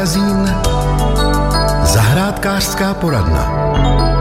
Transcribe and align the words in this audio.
Dřevokazín 0.00 0.54
Zahrádkářská 1.84 2.94
poradna 2.94 4.19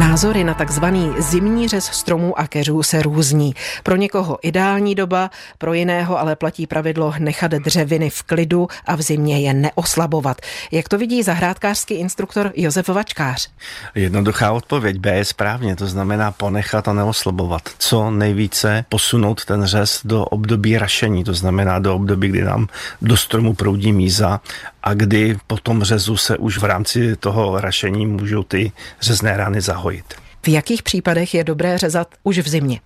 Názory 0.00 0.44
na 0.44 0.54
takzvaný 0.54 1.12
zimní 1.18 1.68
řez 1.68 1.84
stromů 1.84 2.38
a 2.38 2.46
keřů 2.46 2.82
se 2.82 3.02
různí. 3.02 3.54
Pro 3.82 3.96
někoho 3.96 4.38
ideální 4.42 4.94
doba, 4.94 5.30
pro 5.58 5.74
jiného 5.74 6.18
ale 6.18 6.36
platí 6.36 6.66
pravidlo 6.66 7.14
nechat 7.18 7.50
dřeviny 7.50 8.10
v 8.10 8.22
klidu 8.22 8.68
a 8.86 8.96
v 8.96 9.02
zimě 9.02 9.40
je 9.40 9.54
neoslabovat. 9.54 10.40
Jak 10.72 10.88
to 10.88 10.98
vidí 10.98 11.22
zahrádkářský 11.22 11.94
instruktor 11.94 12.52
Josef 12.56 12.88
Vačkář? 12.88 13.48
Jednoduchá 13.94 14.52
odpověď 14.52 14.98
B 14.98 15.16
je 15.16 15.24
správně, 15.24 15.76
to 15.76 15.86
znamená 15.86 16.32
ponechat 16.32 16.88
a 16.88 16.92
neoslabovat. 16.92 17.62
Co 17.78 18.10
nejvíce 18.10 18.84
posunout 18.88 19.44
ten 19.44 19.64
řez 19.64 20.00
do 20.04 20.24
období 20.24 20.78
rašení, 20.78 21.24
to 21.24 21.34
znamená 21.34 21.78
do 21.78 21.94
období, 21.94 22.28
kdy 22.28 22.42
nám 22.42 22.66
do 23.02 23.16
stromu 23.16 23.54
proudí 23.54 23.92
míza 23.92 24.40
a 24.82 24.94
kdy 24.94 25.38
po 25.46 25.56
tom 25.56 25.82
řezu 25.82 26.16
se 26.16 26.38
už 26.38 26.58
v 26.58 26.64
rámci 26.64 27.16
toho 27.16 27.60
rašení 27.60 28.06
můžou 28.06 28.42
ty 28.42 28.72
řezné 29.00 29.36
rány 29.36 29.60
zahojit. 29.60 30.14
V 30.42 30.48
jakých 30.48 30.82
případech 30.82 31.34
je 31.34 31.44
dobré 31.44 31.78
řezat 31.78 32.08
už 32.22 32.38
v 32.38 32.48
zimě? 32.48 32.80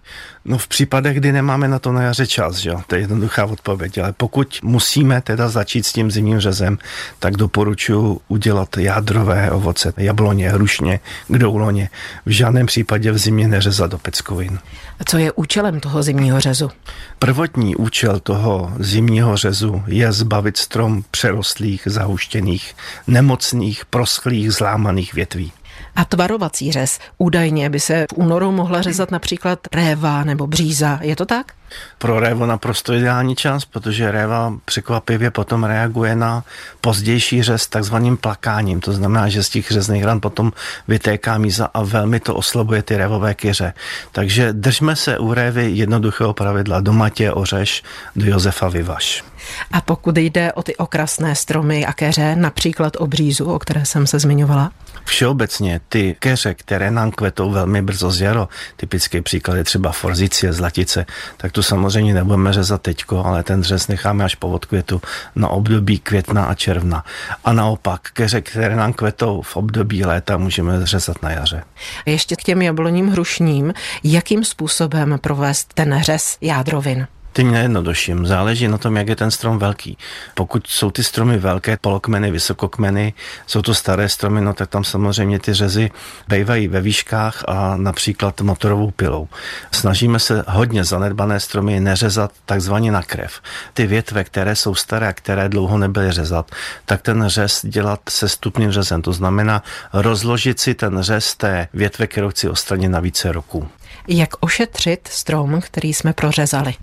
No 0.45 0.59
v 0.59 0.69
případech, 0.69 1.17
kdy 1.17 1.33
nemáme 1.33 1.69
na 1.69 1.79
to 1.79 1.93
na 1.93 2.03
jaře 2.03 2.27
čas, 2.27 2.57
že? 2.57 2.73
to 2.87 2.95
je 2.95 3.01
jednoduchá 3.01 3.45
odpověď, 3.45 3.99
ale 3.99 4.13
pokud 4.13 4.59
musíme 4.63 5.21
teda 5.21 5.49
začít 5.49 5.87
s 5.87 5.93
tím 5.93 6.11
zimním 6.11 6.41
řezem, 6.41 6.79
tak 7.19 7.37
doporučuji 7.37 8.21
udělat 8.29 8.77
jádrové 8.77 9.51
ovoce, 9.51 9.93
jabloně, 9.97 10.51
hrušně, 10.51 11.01
kdouloně. 11.29 11.89
V 12.27 12.31
žádném 12.31 12.67
případě 12.67 13.13
v 13.13 13.19
zimě 13.19 13.49
neřezat 13.49 13.91
do 13.91 13.99
peckovin. 13.99 14.59
A 15.01 15.05
co 15.05 15.19
je 15.19 15.33
účelem 15.33 15.81
toho 15.81 16.03
zimního 16.03 16.41
řezu? 16.41 16.71
Prvotní 17.19 17.77
účel 17.77 18.21
toho 18.21 18.73
zimního 18.79 19.37
řezu 19.37 19.83
je 19.87 20.13
zbavit 20.13 20.57
strom 20.57 21.05
přerostlých, 21.11 21.83
zahuštěných, 21.87 22.75
nemocných, 23.07 23.85
proschlých, 23.85 24.53
zlámaných 24.53 25.15
větví. 25.15 25.53
A 25.97 26.05
tvarovací 26.05 26.73
řez. 26.73 26.99
Údajně 27.19 27.71
by 27.71 27.81
se 27.81 28.07
v 28.11 28.19
únoru 28.19 28.53
mohla 28.53 28.83
řezat 28.83 29.11
například 29.11 29.59
réva 29.73 30.25
nebo 30.25 30.47
bříza. 30.47 30.99
Je 31.03 31.17
to 31.17 31.27
tak? 31.27 31.53
Pro 31.99 32.21
révo 32.21 32.47
naprosto 32.47 32.93
ideální 32.93 33.37
čas, 33.37 33.65
protože 33.65 34.11
réva 34.11 34.53
překvapivě 34.65 35.31
potom 35.31 35.65
reaguje 35.65 36.17
na 36.17 36.45
pozdější 36.81 37.43
řez 37.43 37.67
takzvaným 37.67 38.17
plakáním. 38.17 38.81
To 38.81 38.93
znamená, 38.93 39.29
že 39.29 39.43
z 39.43 39.49
těch 39.49 39.71
řezných 39.71 40.05
ran 40.05 40.21
potom 40.21 40.53
vytéká 40.89 41.39
míza 41.39 41.71
a 41.75 41.83
velmi 41.83 42.21
to 42.21 42.35
oslabuje 42.35 42.83
ty 42.83 42.97
révové 42.97 43.35
kyře. 43.35 43.73
Takže 44.13 44.53
držme 44.53 44.97
se 44.97 45.19
u 45.19 45.35
révy 45.35 45.71
jednoduchého 45.71 46.35
pravidla. 46.35 46.81
Do 46.81 46.93
Matě 46.93 47.33
ořeš, 47.33 47.83
do 48.17 48.27
Josefa 48.27 48.69
Vyvaš. 48.69 49.25
A 49.73 49.81
pokud 49.81 50.17
jde 50.17 50.53
o 50.53 50.63
ty 50.63 50.77
okrasné 50.77 51.35
stromy 51.35 51.87
a 51.87 51.93
keře, 51.93 52.37
například 52.37 52.97
o 52.99 53.07
břízu, 53.07 53.45
o 53.45 53.59
které 53.59 53.87
jsem 53.87 54.07
se 54.07 54.19
zmiňovala? 54.19 54.71
Všeobecně 55.05 55.81
ty 55.89 56.17
keře, 56.19 56.55
které 56.55 56.91
nám 56.91 57.11
kvetou 57.11 57.51
velmi 57.51 57.83
brzo 57.83 58.11
z 58.11 58.21
jaro, 58.21 58.49
typický 58.77 59.21
příklad 59.21 59.55
je 59.55 59.65
třeba 59.65 59.93
forzicie, 59.93 60.53
zlatice, 60.53 61.07
tak 61.37 61.53
tu 61.53 61.63
samozřejmě 61.63 62.15
nebudeme 62.15 62.53
řezat 62.53 62.83
teďko, 62.83 63.25
ale 63.25 63.43
ten 63.43 63.63
řez 63.63 63.89
necháme 63.89 64.25
až 64.25 64.35
po 64.35 64.49
odkvětu 64.49 65.03
na 65.37 65.49
období 65.49 65.99
května 65.99 66.45
a 66.45 66.55
června. 66.55 67.05
A 67.45 67.53
naopak, 67.53 68.01
keře, 68.13 68.41
které 68.41 68.77
nám 68.77 68.93
kvetou 68.93 69.43
v 69.43 69.57
období 69.57 70.05
léta, 70.05 70.37
můžeme 70.37 70.87
řezat 70.87 71.23
na 71.23 71.31
jaře. 71.31 71.63
Ještě 72.07 72.37
k 72.37 72.43
těm 72.43 72.63
jabloním 72.63 73.09
hrušním, 73.09 73.75
jakým 74.05 74.45
způsobem 74.45 75.19
provést 75.21 75.75
ten 75.75 76.01
řez 76.03 76.39
jádrovin? 76.41 77.07
Tím 77.35 77.53
nejjednodušším. 77.53 78.27
Záleží 78.27 78.69
na 78.69 78.79
tom, 78.79 78.97
jak 78.97 79.09
je 79.09 79.17
ten 79.17 79.31
strom 79.31 79.59
velký. 79.59 79.99
Pokud 80.35 80.67
jsou 80.67 80.91
ty 80.91 81.05
stromy 81.05 81.39
velké, 81.39 81.77
polokmeny, 81.77 82.31
vysokokmeny, 82.31 83.15
jsou 83.47 83.63
to 83.63 83.75
staré 83.75 84.09
stromy, 84.09 84.41
no 84.41 84.55
tak 84.55 84.69
tam 84.69 84.85
samozřejmě 84.85 85.39
ty 85.39 85.55
řezy 85.55 85.91
bývají 86.29 86.69
ve 86.69 86.81
výškách 86.81 87.45
a 87.49 87.77
například 87.77 88.41
motorovou 88.41 88.91
pilou. 88.91 89.29
Snažíme 89.73 90.19
se 90.19 90.45
hodně 90.49 90.85
zanedbané 90.85 91.41
stromy 91.41 91.81
neřezat 91.81 92.33
takzvaně 92.47 92.93
na 92.93 93.03
krev. 93.03 93.41
Ty 93.75 93.87
větve, 93.87 94.25
které 94.25 94.57
jsou 94.57 94.75
staré 94.75 95.09
a 95.09 95.13
které 95.13 95.49
dlouho 95.49 95.79
nebyly 95.79 96.13
řezat, 96.13 96.51
tak 96.85 97.03
ten 97.03 97.25
řez 97.27 97.61
dělat 97.65 98.01
se 98.09 98.29
stupným 98.29 98.73
řezem. 98.73 99.03
To 99.03 99.13
znamená 99.13 99.63
rozložit 99.93 100.61
si 100.61 100.75
ten 100.75 101.03
řez 101.03 101.35
té 101.35 101.69
větve, 101.75 102.07
kterou 102.07 102.31
chci 102.31 102.49
odstranit 102.49 102.89
na 102.89 103.01
více 103.01 103.33
roků. 103.33 103.69
Jak 104.09 104.31
ošetřit 104.41 105.09
strom, 105.09 105.61
který 105.61 105.95
jsme 105.95 106.13
prořezali? 106.13 106.75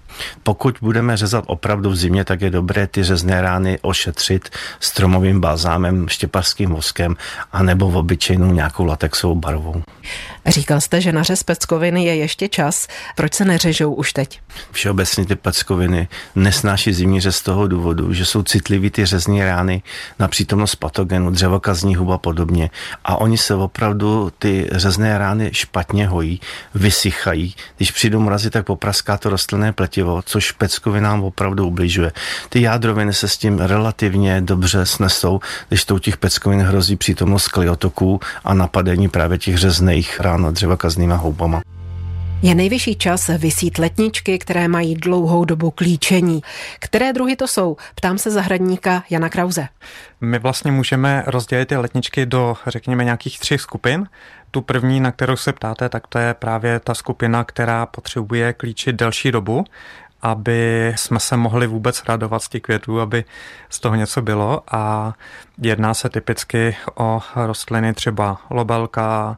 Pokud 0.44 0.78
budeme 0.82 1.18
řezat 1.18 1.44
opravdu 1.48 1.90
v 1.90 1.96
zimě, 1.96 2.26
tak 2.26 2.42
je 2.42 2.50
dobré 2.50 2.88
ty 2.88 3.04
řezné 3.04 3.42
rány 3.42 3.80
ošetřit 3.82 4.50
stromovým 4.80 5.42
balzámem, 5.42 6.10
štěpařským 6.10 6.70
voskem 6.70 7.16
a 7.52 7.64
nebo 7.64 7.90
v 7.90 7.98
obyčejnou 7.98 8.52
nějakou 8.52 8.86
latexovou 8.86 9.36
barvou. 9.36 9.84
Říkal 10.46 10.82
jste, 10.82 11.02
že 11.02 11.12
na 11.12 11.24
řez 11.24 11.44
peckoviny 11.44 12.06
je 12.06 12.16
ještě 12.16 12.48
čas. 12.48 12.88
Proč 13.16 13.34
se 13.34 13.46
neřežou 13.46 13.94
už 13.94 14.14
teď? 14.14 14.40
Všeobecně 14.72 15.26
ty 15.26 15.36
peckoviny 15.36 16.08
nesnáší 16.36 16.94
zimní 16.94 17.22
řez 17.22 17.36
z 17.36 17.42
toho 17.42 17.68
důvodu, 17.68 18.14
že 18.14 18.26
jsou 18.26 18.44
citlivý 18.44 18.90
ty 18.90 19.06
řezní 19.06 19.44
rány 19.44 19.82
na 20.20 20.28
přítomnost 20.28 20.76
patogenu, 20.76 21.32
dřevokazní 21.32 21.96
huba 21.96 22.18
podobně. 22.18 22.70
A 23.04 23.16
oni 23.16 23.38
se 23.38 23.56
opravdu 23.56 24.32
ty 24.40 24.70
řezné 24.72 25.18
rány 25.18 25.50
špatně 25.54 26.08
hojí, 26.08 26.42
vysychají. 27.02 27.56
Když 27.78 27.92
přijdou 27.92 28.20
mrazy, 28.20 28.50
tak 28.50 28.66
popraská 28.66 29.18
to 29.18 29.30
rostlinné 29.30 29.74
pletivo, 29.74 30.22
což 30.26 30.52
peckovinám 30.52 31.24
opravdu 31.24 31.68
ubližuje. 31.68 32.12
Ty 32.50 32.62
jádroviny 32.62 33.14
se 33.14 33.28
s 33.28 33.38
tím 33.38 33.60
relativně 33.60 34.42
dobře 34.42 34.86
snesou, 34.86 35.40
když 35.70 35.86
to 35.86 35.96
u 35.96 36.00
těch 36.00 36.18
peckovin 36.18 36.62
hrozí 36.62 36.96
přítomnost 36.96 37.48
kliotoků 37.48 38.20
a 38.44 38.54
napadení 38.54 39.10
právě 39.10 39.38
těch 39.38 39.58
řezných 39.58 40.20
rán 40.20 40.42
dřeva 40.42 40.52
dřevokaznýma 40.52 41.16
houbama. 41.16 41.62
Je 42.42 42.56
nejvyšší 42.56 42.96
čas 42.96 43.28
vysít 43.28 43.78
letničky, 43.78 44.40
které 44.40 44.68
mají 44.68 44.96
dlouhou 44.96 45.46
dobu 45.46 45.72
klíčení. 45.72 46.42
Které 46.80 47.14
druhy 47.14 47.36
to 47.36 47.48
jsou? 47.48 47.78
Ptám 47.96 48.18
se 48.18 48.32
zahradníka 48.32 49.04
Jana 49.10 49.30
Krauze. 49.30 49.68
My 50.22 50.40
vlastně 50.40 50.72
můžeme 50.72 51.24
rozdělit 51.28 51.66
ty 51.66 51.78
letničky 51.78 52.26
do, 52.26 52.56
řekněme, 52.68 53.04
nějakých 53.04 53.40
třech 53.40 53.62
skupin. 53.62 54.08
Tu 54.52 54.62
první, 54.62 55.00
na 55.00 55.12
kterou 55.12 55.36
se 55.36 55.54
ptáte, 55.54 55.90
tak 55.90 56.08
to 56.08 56.18
je 56.20 56.34
právě 56.34 56.80
ta 56.80 56.94
skupina, 56.94 57.44
která 57.44 57.86
potřebuje 57.86 58.54
klíčit 58.54 58.96
delší 58.96 59.32
dobu 59.32 59.66
aby 60.22 60.94
jsme 60.96 61.20
se 61.20 61.38
mohli 61.38 61.68
vůbec 61.68 62.04
radovat 62.08 62.44
z 62.44 62.50
těch 62.50 62.62
květů, 62.62 63.02
aby 63.02 63.26
z 63.70 63.80
toho 63.80 63.96
něco 63.96 64.22
bylo. 64.22 64.64
A 64.72 65.14
jedná 65.58 65.94
se 65.94 66.10
typicky 66.10 66.78
o 66.96 67.22
rostliny 67.36 67.94
třeba 67.94 68.38
lobelka, 68.50 69.38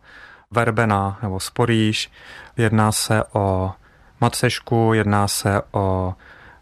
verbena 0.52 1.20
nebo 1.22 1.40
sporíž, 1.40 2.12
jedná 2.58 2.92
se 2.92 3.24
o 3.34 3.72
matsešku, 4.22 4.94
jedná 4.94 5.28
se 5.28 5.62
o 5.72 6.14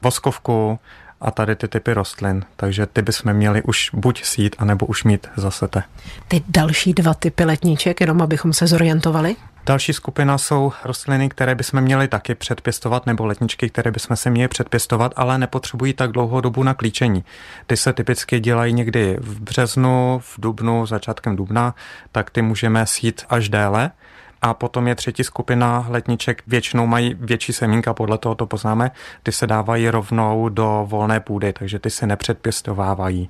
voskovku 0.01 0.79
a 1.21 1.31
tady 1.31 1.55
ty 1.55 1.67
typy 1.67 1.93
rostlin. 1.93 2.45
Takže 2.55 2.85
ty 2.85 3.01
bychom 3.01 3.33
měli 3.33 3.61
už 3.61 3.89
buď 3.93 4.23
sít, 4.23 4.55
anebo 4.59 4.85
už 4.85 5.03
mít 5.03 5.27
zase 5.35 5.67
te. 5.67 5.83
Ty 6.27 6.43
další 6.47 6.93
dva 6.93 7.13
typy 7.13 7.45
letníček, 7.45 8.01
jenom 8.01 8.21
abychom 8.21 8.53
se 8.53 8.67
zorientovali? 8.67 9.35
Další 9.65 9.93
skupina 9.93 10.37
jsou 10.37 10.73
rostliny, 10.83 11.29
které 11.29 11.55
bychom 11.55 11.81
měli 11.81 12.07
taky 12.07 12.35
předpěstovat, 12.35 13.05
nebo 13.05 13.25
letničky, 13.25 13.69
které 13.69 13.91
bychom 13.91 14.15
se 14.15 14.29
měli 14.29 14.47
předpěstovat, 14.47 15.13
ale 15.15 15.37
nepotřebují 15.37 15.93
tak 15.93 16.11
dlouhou 16.11 16.41
dobu 16.41 16.63
na 16.63 16.73
klíčení. 16.73 17.23
Ty 17.67 17.77
se 17.77 17.93
typicky 17.93 18.39
dělají 18.39 18.73
někdy 18.73 19.17
v 19.19 19.41
březnu, 19.41 20.19
v 20.23 20.35
dubnu, 20.37 20.85
začátkem 20.85 21.35
dubna, 21.35 21.75
tak 22.11 22.29
ty 22.29 22.41
můžeme 22.41 22.85
sít 22.85 23.25
až 23.29 23.49
déle. 23.49 23.91
A 24.41 24.53
potom 24.53 24.87
je 24.87 24.95
třetí 24.95 25.23
skupina 25.23 25.85
letniček, 25.89 26.43
většinou 26.47 26.87
mají 26.87 27.13
větší 27.19 27.53
semínka, 27.53 27.93
podle 27.93 28.17
toho 28.17 28.35
to 28.35 28.45
poznáme, 28.45 28.91
ty 29.23 29.31
se 29.31 29.47
dávají 29.47 29.89
rovnou 29.89 30.49
do 30.49 30.85
volné 30.89 31.19
půdy, 31.19 31.53
takže 31.53 31.79
ty 31.79 31.89
se 31.89 32.07
nepředpěstovávají. 32.07 33.29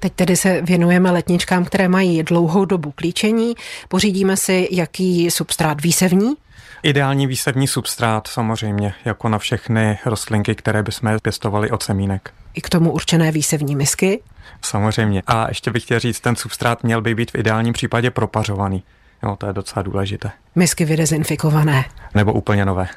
Teď 0.00 0.12
tedy 0.12 0.36
se 0.36 0.62
věnujeme 0.62 1.10
letničkám, 1.10 1.64
které 1.64 1.88
mají 1.88 2.22
dlouhou 2.22 2.64
dobu 2.64 2.90
klíčení. 2.90 3.54
Pořídíme 3.88 4.36
si 4.36 4.68
jaký 4.70 5.30
substrát 5.30 5.82
výsevní? 5.82 6.34
Ideální 6.82 7.26
výsevní 7.26 7.68
substrát 7.68 8.26
samozřejmě, 8.26 8.94
jako 9.04 9.28
na 9.28 9.38
všechny 9.38 9.98
rostlinky, 10.06 10.54
které 10.54 10.82
bychom 10.82 11.18
pěstovali 11.22 11.70
od 11.70 11.82
semínek. 11.82 12.30
I 12.54 12.60
k 12.60 12.68
tomu 12.68 12.92
určené 12.92 13.32
výsevní 13.32 13.76
misky? 13.76 14.22
Samozřejmě. 14.62 15.22
A 15.26 15.48
ještě 15.48 15.70
bych 15.70 15.82
chtěl 15.82 15.98
říct, 15.98 16.20
ten 16.20 16.36
substrát 16.36 16.82
měl 16.82 17.00
by 17.02 17.14
být 17.14 17.30
v 17.30 17.34
ideálním 17.34 17.72
případě 17.72 18.10
propařovaný. 18.10 18.82
Jo, 19.22 19.36
to 19.36 19.46
je 19.46 19.52
docela 19.52 19.82
důležité. 19.82 20.30
Misky 20.54 20.84
vydezinfikované. 20.84 21.84
Nebo 22.14 22.32
úplně 22.32 22.64
nové. 22.64 22.88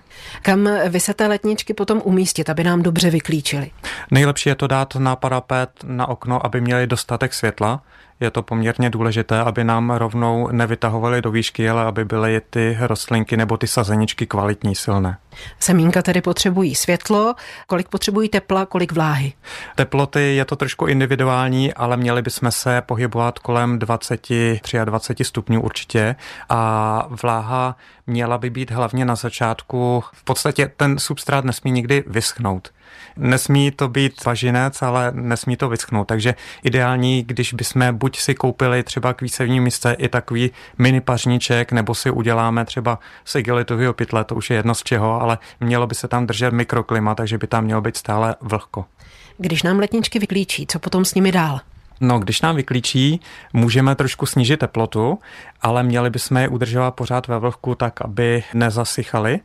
Kam 0.42 0.70
vy 0.90 1.00
se 1.00 1.14
té 1.14 1.28
letničky 1.28 1.74
potom 1.74 2.02
umístit, 2.04 2.50
aby 2.50 2.64
nám 2.64 2.82
dobře 2.82 3.10
vyklíčili? 3.10 3.72
Nejlepší 4.12 4.50
je 4.50 4.56
to 4.56 4.68
dát 4.68 4.96
na 4.96 5.16
parapet, 5.16 5.70
na 5.84 6.10
okno, 6.10 6.46
aby 6.46 6.62
měli 6.62 6.88
dostatek 6.88 7.34
světla 7.34 7.82
je 8.20 8.32
to 8.32 8.42
poměrně 8.42 8.90
důležité, 8.90 9.40
aby 9.40 9.64
nám 9.64 9.90
rovnou 9.90 10.50
nevytahovali 10.52 11.22
do 11.22 11.32
výšky, 11.32 11.70
ale 11.70 11.84
aby 11.84 12.06
byly 12.06 12.42
ty 12.50 12.78
rostlinky 12.80 13.38
nebo 13.38 13.58
ty 13.58 13.68
sazeničky 13.68 14.26
kvalitní, 14.26 14.76
silné. 14.76 15.18
Semínka 15.60 16.02
tedy 16.02 16.22
potřebují 16.22 16.76
světlo, 16.76 17.36
kolik 17.68 17.90
potřebují 17.90 18.30
tepla, 18.30 18.66
kolik 18.66 18.92
vláhy? 18.92 19.34
Teploty 19.76 20.36
je 20.36 20.46
to 20.46 20.56
trošku 20.56 20.86
individuální, 20.86 21.74
ale 21.74 21.98
měli 21.98 22.22
bychom 22.22 22.52
se 22.52 22.82
pohybovat 22.82 23.40
kolem 23.40 23.80
20, 23.80 24.28
23 24.86 25.24
stupňů 25.24 25.62
určitě 25.62 26.16
a 26.50 27.08
vláha 27.10 27.45
měla 28.08 28.38
by 28.38 28.50
být 28.50 28.72
hlavně 28.72 29.06
na 29.06 29.16
začátku. 29.16 30.04
V 30.14 30.24
podstatě 30.24 30.72
ten 30.78 31.00
substrát 31.00 31.46
nesmí 31.46 31.72
nikdy 31.72 32.04
vyschnout. 32.08 32.72
Nesmí 33.18 33.72
to 33.72 33.88
být 33.88 34.26
važinec, 34.26 34.82
ale 34.82 35.12
nesmí 35.12 35.58
to 35.58 35.70
vyschnout. 35.70 36.08
Takže 36.08 36.36
ideální, 36.64 37.24
když 37.24 37.54
bychom 37.54 37.98
buď 37.98 38.20
si 38.20 38.36
koupili 38.36 38.84
třeba 38.84 39.14
k 39.14 39.22
výsevní 39.22 39.60
místě 39.60 39.96
i 40.00 40.10
takový 40.10 40.52
mini 40.78 41.02
pařníček, 41.02 41.72
nebo 41.72 41.96
si 41.96 42.12
uděláme 42.12 42.66
třeba 42.66 43.00
z 43.26 43.36
igelitového 43.36 43.94
pytle, 43.94 44.24
to 44.24 44.36
už 44.36 44.50
je 44.50 44.56
jedno 44.56 44.76
z 44.76 44.84
čeho, 44.84 45.22
ale 45.22 45.38
mělo 45.60 45.88
by 45.88 45.96
se 45.96 46.08
tam 46.08 46.28
držet 46.28 46.54
mikroklima, 46.54 47.16
takže 47.16 47.38
by 47.38 47.48
tam 47.48 47.64
mělo 47.64 47.82
být 47.82 47.98
stále 47.98 48.36
vlhko. 48.42 48.86
Když 49.38 49.64
nám 49.64 49.80
letničky 49.80 50.20
vyklíčí, 50.20 50.68
co 50.68 50.80
potom 50.80 51.06
s 51.06 51.14
nimi 51.14 51.32
dál? 51.32 51.60
No, 52.02 52.20
když 52.20 52.42
nám 52.42 52.56
vyklíčí, 52.56 53.20
můžeme 53.54 53.96
trošku 53.96 54.26
snížit 54.26 54.58
teplotu, 54.58 55.20
ale 55.62 55.84
měli 55.84 56.10
bychom 56.10 56.38
je 56.38 56.48
udržovat 56.48 56.92
pořád 56.92 57.28
ve 57.28 57.40
vlhku 57.40 57.76
tak, 57.76 58.02
aby 58.02 58.44
nezasychaly 58.54 59.40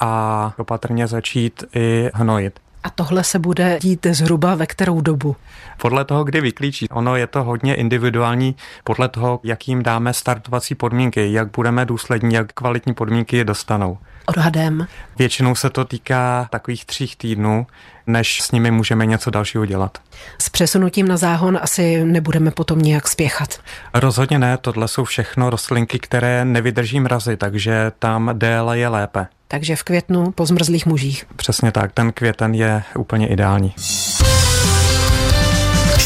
a 0.00 0.52
opatrně 0.58 1.06
začít 1.06 1.64
i 1.74 2.10
hnojit. 2.14 2.60
A 2.84 2.90
tohle 2.90 3.24
se 3.24 3.38
bude 3.38 3.78
dít 3.82 4.06
zhruba 4.10 4.54
ve 4.54 4.66
kterou 4.66 5.00
dobu? 5.00 5.36
Podle 5.78 6.04
toho, 6.04 6.24
kdy 6.24 6.40
vyklíčí. 6.40 6.88
Ono 6.88 7.16
je 7.16 7.26
to 7.26 7.42
hodně 7.42 7.74
individuální 7.74 8.56
podle 8.84 9.08
toho, 9.08 9.40
jak 9.44 9.68
jim 9.68 9.82
dáme 9.82 10.12
startovací 10.12 10.74
podmínky, 10.74 11.32
jak 11.32 11.50
budeme 11.50 11.84
důslední, 11.84 12.34
jak 12.34 12.52
kvalitní 12.52 12.94
podmínky 12.94 13.36
je 13.36 13.44
dostanou. 13.44 13.98
Odhadem? 14.26 14.86
Většinou 15.18 15.54
se 15.54 15.70
to 15.70 15.84
týká 15.84 16.48
takových 16.50 16.84
tří 16.84 17.12
týdnů, 17.16 17.66
než 18.06 18.42
s 18.42 18.52
nimi 18.52 18.70
můžeme 18.70 19.06
něco 19.06 19.30
dalšího 19.30 19.66
dělat. 19.66 19.98
S 20.38 20.48
přesunutím 20.48 21.08
na 21.08 21.16
záhon 21.16 21.58
asi 21.62 22.04
nebudeme 22.04 22.50
potom 22.50 22.78
nějak 22.82 23.08
spěchat. 23.08 23.60
Rozhodně 23.94 24.38
ne, 24.38 24.58
tohle 24.58 24.88
jsou 24.88 25.04
všechno 25.04 25.50
rostlinky, 25.50 25.98
které 25.98 26.44
nevydrží 26.44 27.00
mrazy, 27.00 27.36
takže 27.36 27.92
tam 27.98 28.30
déle 28.32 28.78
je 28.78 28.88
lépe. 28.88 29.26
Takže 29.48 29.76
v 29.76 29.82
květnu 29.82 30.30
po 30.30 30.46
zmrzlých 30.46 30.86
mužích. 30.86 31.24
Přesně 31.36 31.72
tak, 31.72 31.92
ten 31.92 32.12
květen 32.12 32.54
je 32.54 32.82
úplně 32.96 33.28
ideální. 33.28 33.74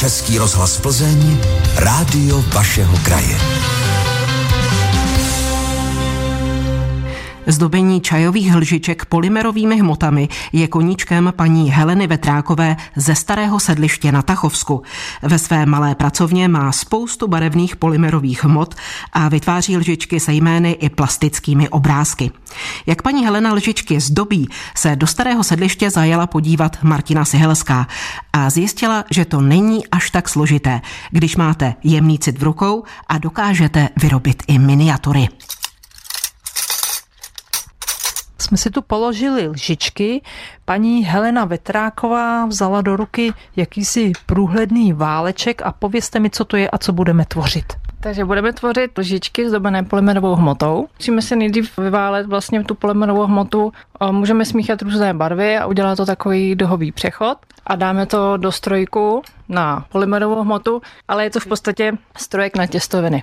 Český 0.01 0.39
rozhlas 0.39 0.81
Plzeň, 0.81 1.39
rádio 1.77 2.43
vašeho 2.43 2.99
kraje. 3.05 3.39
Zdobení 7.47 8.01
čajových 8.01 8.55
lžiček 8.55 9.05
polymerovými 9.05 9.81
hmotami 9.81 10.29
je 10.53 10.69
koníčkem 10.69 11.33
paní 11.37 11.71
Heleny 11.71 12.07
Vetrákové 12.07 12.77
ze 12.97 13.15
starého 13.15 13.61
sedliště 13.61 14.13
na 14.13 14.23
Tachovsku. 14.23 14.83
Ve 15.23 15.39
své 15.39 15.67
malé 15.67 15.95
pracovně 15.95 16.49
má 16.49 16.73
spoustu 16.73 17.29
barevných 17.29 17.77
polymerových 17.77 18.45
hmot 18.45 18.75
a 19.13 19.29
vytváří 19.29 19.77
lžičky 19.77 20.21
se 20.21 20.33
jmény 20.33 20.71
i 20.73 20.89
plastickými 20.89 21.69
obrázky. 21.69 22.31
Jak 22.87 23.03
paní 23.03 23.25
Helena 23.25 23.53
lžičky 23.53 24.01
zdobí, 24.01 24.49
se 24.77 24.97
do 24.97 25.07
starého 25.07 25.45
sedliště 25.45 25.91
zajela 25.91 26.27
podívat 26.27 26.83
Martina 26.83 27.25
Sihelská 27.25 27.87
a 28.33 28.51
zjistila, 28.51 29.05
že 29.11 29.25
to 29.25 29.41
není 29.41 29.87
až 29.87 30.11
tak 30.11 30.29
složité, 30.29 30.81
když 31.11 31.37
máte 31.37 31.75
jemný 31.85 32.19
cit 32.19 32.39
v 32.39 32.43
rukou 32.43 32.83
a 33.09 33.19
dokážete 33.19 33.89
vyrobit 33.97 34.43
i 34.47 34.59
miniatury 34.59 35.29
jsme 38.47 38.57
si 38.57 38.71
tu 38.71 38.83
položili 38.83 39.49
lžičky. 39.49 40.23
Paní 40.65 41.05
Helena 41.05 41.45
Vetráková 41.45 42.47
vzala 42.47 42.83
do 42.83 42.97
ruky 42.97 43.33
jakýsi 43.57 44.13
průhledný 44.27 44.93
váleček 44.93 45.63
a 45.63 45.73
povězte 45.73 46.21
mi, 46.21 46.31
co 46.31 46.45
to 46.45 46.57
je 46.57 46.71
a 46.71 46.79
co 46.79 46.93
budeme 46.93 47.25
tvořit. 47.25 47.65
Takže 48.01 48.25
budeme 48.25 48.53
tvořit 48.53 48.99
lžičky 48.99 49.49
zdobené 49.49 49.83
polymerovou 49.83 50.35
hmotou. 50.35 50.87
Musíme 50.99 51.23
si 51.23 51.37
nejdřív 51.37 51.79
vyválet 51.79 52.27
vlastně 52.27 52.65
tu 52.65 52.75
polymerovou 52.75 53.27
hmotu. 53.27 53.73
Můžeme 54.11 54.45
smíchat 54.45 54.83
různé 54.83 55.15
barvy 55.15 55.59
a 55.59 55.67
udělat 55.67 55.97
to 55.97 56.07
takový 56.07 56.55
dohový 56.55 56.93
přechod. 56.93 57.39
A 57.67 57.77
dáme 57.77 58.07
to 58.07 58.37
do 58.37 58.53
strojku 58.53 59.23
na 59.49 59.85
polymerovou 59.93 60.43
hmotu, 60.43 60.83
ale 61.09 61.25
je 61.25 61.31
to 61.31 61.41
v 61.41 61.47
podstatě 61.47 61.93
strojek 62.17 62.57
na 62.57 62.67
těstoviny. 62.67 63.23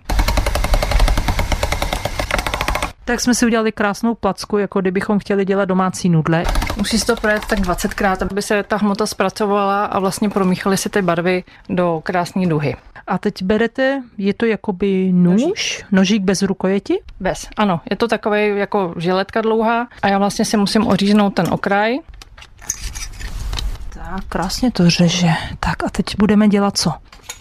Tak 3.06 3.22
jsme 3.22 3.36
si 3.36 3.46
udělali 3.46 3.72
krásnou 3.72 4.16
placku, 4.16 4.58
jako 4.58 4.82
kdybychom 4.82 5.20
chtěli 5.20 5.46
dělat 5.46 5.66
domácí 5.66 6.10
nudle. 6.10 6.44
Musí 6.78 7.00
se 7.00 7.06
to 7.06 7.16
projet 7.16 7.46
tak 7.46 7.60
20krát, 7.60 8.28
aby 8.32 8.42
se 8.42 8.64
ta 8.64 8.78
hmota 8.78 9.06
zpracovala 9.06 9.86
a 9.86 10.00
vlastně 10.00 10.30
promíchaly 10.30 10.78
se 10.78 10.90
ty 10.90 11.02
barvy 11.02 11.44
do 11.70 12.02
krásné 12.04 12.48
duhy. 12.48 12.76
A 13.08 13.18
teď 13.18 13.44
berete, 13.44 14.04
je 14.18 14.34
to 14.34 14.46
jakoby 14.46 15.12
nůž, 15.14 15.42
nožík, 15.42 15.86
nožík 15.92 16.24
bez 16.24 16.42
rukojeti? 16.42 17.00
Bez, 17.20 17.48
ano. 17.58 17.82
Je 17.90 17.96
to 17.96 18.08
takový 18.08 18.58
jako 18.58 18.94
žiletka 18.98 19.42
dlouhá 19.42 19.88
a 20.02 20.08
já 20.08 20.18
vlastně 20.18 20.46
si 20.46 20.58
musím 20.58 20.88
oříznout 20.88 21.34
ten 21.34 21.48
okraj. 21.54 22.00
Tak, 23.94 24.26
krásně 24.30 24.72
to 24.72 24.90
řeže. 24.90 25.30
Tak 25.60 25.84
a 25.84 25.90
teď 25.90 26.06
budeme 26.20 26.48
dělat 26.48 26.78
co? 26.78 26.94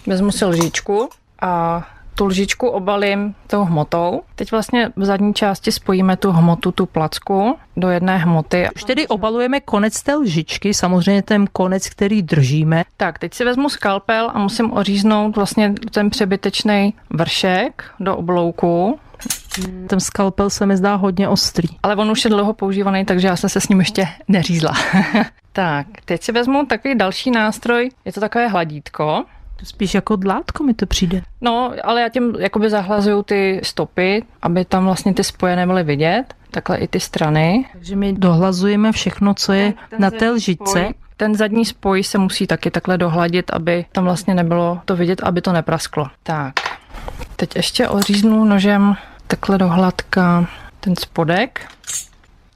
Vezmu 0.07 0.31
si 0.31 0.45
lžičku 0.45 1.09
a 1.41 1.85
tu 2.15 2.25
lžičku 2.25 2.67
obalím 2.67 3.35
tou 3.47 3.63
hmotou. 3.63 4.21
Teď 4.35 4.51
vlastně 4.51 4.91
v 4.95 5.05
zadní 5.05 5.33
části 5.33 5.71
spojíme 5.71 6.17
tu 6.17 6.31
hmotu, 6.31 6.71
tu 6.71 6.85
placku 6.85 7.57
do 7.77 7.89
jedné 7.89 8.17
hmoty. 8.17 8.67
Už 8.75 8.83
tedy 8.83 9.07
obalujeme 9.07 9.59
konec 9.59 10.03
té 10.03 10.15
lžičky, 10.15 10.73
samozřejmě 10.73 11.21
ten 11.21 11.47
konec, 11.51 11.89
který 11.89 12.21
držíme. 12.21 12.83
Tak, 12.97 13.19
teď 13.19 13.33
si 13.33 13.45
vezmu 13.45 13.69
skalpel 13.69 14.31
a 14.33 14.39
musím 14.39 14.73
oříznout 14.73 15.35
vlastně 15.35 15.73
ten 15.91 16.09
přebytečný 16.09 16.93
vršek 17.09 17.83
do 17.99 18.17
oblouku. 18.17 18.99
Ten 19.87 19.99
skalpel 19.99 20.49
se 20.49 20.65
mi 20.65 20.77
zdá 20.77 20.95
hodně 20.95 21.29
ostrý. 21.29 21.67
Ale 21.83 21.95
on 21.95 22.11
už 22.11 22.25
je 22.25 22.29
dlouho 22.29 22.53
používaný, 22.53 23.05
takže 23.05 23.27
já 23.27 23.35
jsem 23.35 23.49
se 23.49 23.61
s 23.61 23.69
ním 23.69 23.79
ještě 23.79 24.07
neřízla. 24.27 24.73
tak, 25.51 25.87
teď 26.05 26.23
si 26.23 26.31
vezmu 26.31 26.65
takový 26.65 26.95
další 26.95 27.31
nástroj, 27.31 27.89
je 28.05 28.13
to 28.13 28.19
takové 28.19 28.47
hladítko. 28.47 29.25
Spíš 29.63 29.93
jako 29.93 30.15
dlátko 30.15 30.63
mi 30.63 30.73
to 30.73 30.85
přijde. 30.85 31.21
No, 31.41 31.73
ale 31.83 32.01
já 32.01 32.09
tím 32.09 32.35
jakoby 32.39 32.69
zahlazuju 32.69 33.23
ty 33.23 33.61
stopy, 33.63 34.23
aby 34.41 34.65
tam 34.65 34.85
vlastně 34.85 35.13
ty 35.13 35.23
spoje 35.23 35.55
nebyly 35.55 35.83
vidět, 35.83 36.23
takhle 36.51 36.77
i 36.77 36.87
ty 36.87 36.99
strany. 36.99 37.65
Takže 37.73 37.95
my 37.95 38.13
dohlazujeme 38.13 38.91
všechno, 38.91 39.33
co 39.33 39.53
je 39.53 39.73
ten 39.89 40.01
na 40.01 40.11
té 40.11 40.29
lžičce. 40.29 40.79
Spoj, 40.79 40.93
ten 41.17 41.35
zadní 41.35 41.65
spoj 41.65 42.03
se 42.03 42.17
musí 42.17 42.47
taky 42.47 42.71
takhle 42.71 42.97
dohladit, 42.97 43.51
aby 43.51 43.85
tam 43.91 44.03
vlastně 44.03 44.35
nebylo 44.35 44.81
to 44.85 44.95
vidět, 44.95 45.21
aby 45.23 45.41
to 45.41 45.53
neprasklo. 45.53 46.07
Tak, 46.23 46.53
teď 47.35 47.55
ještě 47.55 47.89
oříznu 47.89 48.45
nožem 48.45 48.95
takhle 49.27 49.57
do 49.57 49.67
hladka 49.67 50.47
ten 50.79 50.95
spodek. 50.95 51.67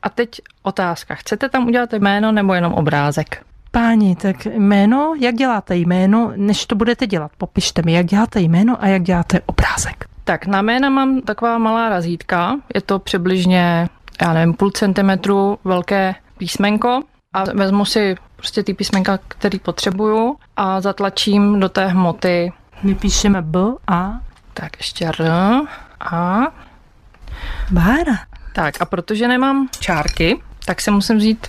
A 0.03 0.09
teď 0.09 0.29
otázka. 0.63 1.15
Chcete 1.15 1.49
tam 1.49 1.67
udělat 1.67 1.93
jméno 1.93 2.31
nebo 2.31 2.53
jenom 2.53 2.73
obrázek? 2.73 3.45
Páni, 3.77 4.15
tak 4.15 4.45
jméno, 4.45 5.13
jak 5.19 5.35
děláte 5.35 5.75
jméno, 5.75 6.31
než 6.35 6.65
to 6.65 6.75
budete 6.75 7.07
dělat? 7.07 7.31
Popište 7.37 7.81
mi, 7.85 7.93
jak 7.93 8.05
děláte 8.05 8.41
jméno 8.41 8.83
a 8.83 8.87
jak 8.87 9.03
děláte 9.03 9.41
obrázek. 9.45 10.05
Tak 10.23 10.45
na 10.45 10.61
jména 10.61 10.89
mám 10.89 11.21
taková 11.21 11.57
malá 11.57 11.89
razítka, 11.89 12.55
je 12.75 12.81
to 12.81 12.99
přibližně, 12.99 13.89
já 14.21 14.33
nevím, 14.33 14.53
půl 14.53 14.71
centimetru 14.71 15.59
velké 15.63 16.15
písmenko 16.37 17.01
a 17.33 17.43
vezmu 17.43 17.85
si 17.85 18.15
prostě 18.35 18.63
ty 18.63 18.73
písmenka, 18.73 19.19
který 19.27 19.59
potřebuju 19.59 20.37
a 20.55 20.81
zatlačím 20.81 21.59
do 21.59 21.69
té 21.69 21.87
hmoty. 21.87 22.53
My 22.83 22.95
píšeme 22.95 23.41
B 23.41 23.59
a? 23.87 24.19
Tak 24.53 24.77
ještě 24.77 25.05
R 25.05 25.31
a? 25.99 26.41
Bára. 27.71 28.17
Tak 28.53 28.81
a 28.81 28.85
protože 28.85 29.27
nemám 29.27 29.69
čárky, 29.79 30.41
tak 30.65 30.81
si 30.81 30.91
musím 30.91 31.17
vzít 31.17 31.47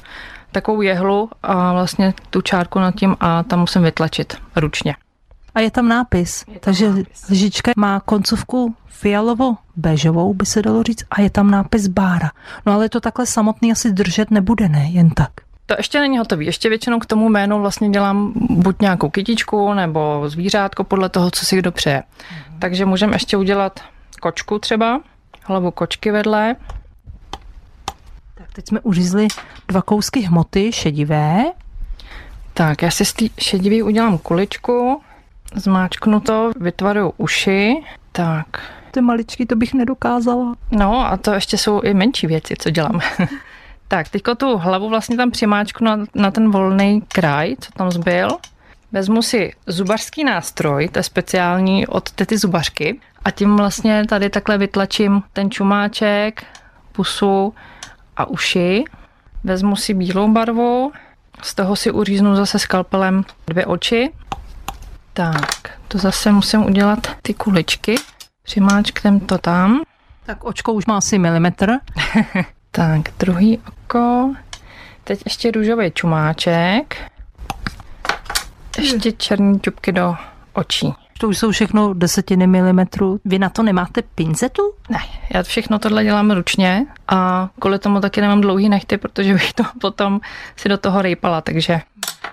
takovou 0.52 0.82
jehlu 0.82 1.30
a 1.42 1.72
vlastně 1.72 2.14
tu 2.30 2.40
čárku 2.42 2.78
nad 2.78 2.94
tím 2.94 3.16
a 3.20 3.42
tam 3.42 3.60
musím 3.60 3.82
vytlačit 3.82 4.36
ručně. 4.56 4.94
A 5.54 5.60
je 5.60 5.70
tam 5.70 5.88
nápis, 5.88 6.44
je 6.48 6.52
tam 6.52 6.60
takže 6.60 6.88
nápis. 6.88 7.28
lžička 7.30 7.72
má 7.76 8.00
koncovku 8.00 8.74
fialovo 8.86 9.56
bežovou, 9.76 10.34
by 10.34 10.46
se 10.46 10.62
dalo 10.62 10.82
říct, 10.82 11.04
a 11.10 11.20
je 11.20 11.30
tam 11.30 11.50
nápis 11.50 11.86
bára. 11.86 12.30
No 12.66 12.72
ale 12.72 12.88
to 12.88 13.00
takhle 13.00 13.26
samotný 13.26 13.72
asi 13.72 13.92
držet 13.92 14.30
nebude, 14.30 14.68
ne? 14.68 14.88
Jen 14.90 15.10
tak. 15.10 15.30
To 15.66 15.74
ještě 15.78 16.00
není 16.00 16.18
hotový. 16.18 16.46
Ještě 16.46 16.68
většinou 16.68 16.98
k 16.98 17.06
tomu 17.06 17.28
jménu 17.28 17.60
vlastně 17.60 17.90
dělám 17.90 18.32
buď 18.50 18.76
nějakou 18.80 19.10
kytičku 19.10 19.74
nebo 19.74 20.22
zvířátko 20.26 20.84
podle 20.84 21.08
toho, 21.08 21.30
co 21.30 21.46
si 21.46 21.56
kdo 21.56 21.72
přeje. 21.72 22.02
Mm-hmm. 22.02 22.58
Takže 22.58 22.84
můžeme 22.84 23.14
ještě 23.14 23.36
udělat 23.36 23.80
kočku 24.20 24.58
třeba. 24.58 25.00
hlavu 25.44 25.70
kočky 25.70 26.10
vedle. 26.10 26.56
Teď 28.58 28.68
jsme 28.68 28.80
uřízli 28.80 29.28
dva 29.68 29.82
kousky 29.82 30.20
hmoty 30.20 30.72
šedivé. 30.72 31.44
Tak, 32.54 32.82
já 32.82 32.90
si 32.90 33.04
z 33.04 33.12
té 33.12 33.24
šedivý 33.38 33.82
udělám 33.82 34.18
kuličku, 34.18 35.02
zmáčknu 35.54 36.20
to, 36.20 36.50
vytvaruju 36.60 37.12
uši. 37.16 37.82
Tak, 38.12 38.46
Ty 38.90 39.00
maličky, 39.00 39.46
to 39.46 39.56
bych 39.56 39.74
nedokázala. 39.74 40.54
no 40.70 41.06
a 41.12 41.16
to 41.16 41.32
ještě 41.32 41.58
jsou 41.58 41.80
i 41.80 41.94
menší 41.94 42.26
věci, 42.26 42.54
co 42.58 42.70
dělám. 42.70 43.00
tak, 43.88 44.08
teďko 44.08 44.34
tu 44.34 44.56
hlavu 44.56 44.88
vlastně 44.88 45.16
tam 45.16 45.30
přimáčknu 45.30 45.86
na, 45.86 46.04
na 46.14 46.30
ten 46.30 46.50
volný 46.50 47.02
kraj, 47.08 47.56
co 47.60 47.70
tam 47.72 47.90
zbyl. 47.90 48.28
Vezmu 48.92 49.22
si 49.22 49.52
zubařský 49.66 50.24
nástroj, 50.24 50.88
to 50.88 50.98
je 50.98 51.02
speciální 51.02 51.86
od 51.86 52.10
tety 52.10 52.38
zubařky 52.38 53.00
a 53.24 53.30
tím 53.30 53.56
vlastně 53.56 54.06
tady 54.06 54.30
takhle 54.30 54.58
vytlačím 54.58 55.22
ten 55.32 55.50
čumáček, 55.50 56.44
pusu 56.92 57.54
a 58.18 58.24
uši. 58.24 58.84
Vezmu 59.44 59.76
si 59.76 59.94
bílou 59.94 60.32
barvu, 60.32 60.92
z 61.42 61.54
toho 61.54 61.76
si 61.76 61.90
uříznu 61.90 62.36
zase 62.36 62.58
skalpelem 62.58 63.24
dvě 63.46 63.66
oči. 63.66 64.12
Tak, 65.12 65.78
to 65.88 65.98
zase 65.98 66.32
musím 66.32 66.66
udělat 66.66 66.98
ty 67.22 67.34
kuličky. 67.34 67.94
Přimáčknem 68.42 69.20
to 69.20 69.38
tam. 69.38 69.82
Tak 70.26 70.44
očko 70.44 70.72
už 70.72 70.86
má 70.86 70.96
asi 70.96 71.18
milimetr. 71.18 71.72
Tak, 72.70 73.00
druhý 73.18 73.58
oko. 73.68 74.34
Teď 75.04 75.22
ještě 75.24 75.50
růžový 75.50 75.90
čumáček. 75.90 76.96
Ještě 78.78 79.12
černý 79.12 79.60
čupky 79.60 79.92
do 79.92 80.16
očí. 80.52 80.94
To 81.18 81.28
už 81.28 81.38
jsou 81.38 81.50
všechno 81.50 81.94
desetiny 81.94 82.46
milimetru. 82.46 83.20
Vy 83.24 83.38
na 83.38 83.48
to 83.48 83.62
nemáte 83.62 84.02
pincetu? 84.02 84.62
Ne, 84.90 84.98
já 85.34 85.42
všechno 85.42 85.78
tohle 85.78 86.04
dělám 86.04 86.30
ručně 86.30 86.86
a 87.08 87.48
kvůli 87.58 87.78
tomu 87.78 88.00
taky 88.00 88.20
nemám 88.20 88.40
dlouhý 88.40 88.68
nechty, 88.68 88.98
protože 88.98 89.32
bych 89.32 89.52
to 89.52 89.62
potom 89.80 90.20
si 90.56 90.68
do 90.68 90.78
toho 90.78 91.02
rejpala, 91.02 91.40
takže 91.40 91.80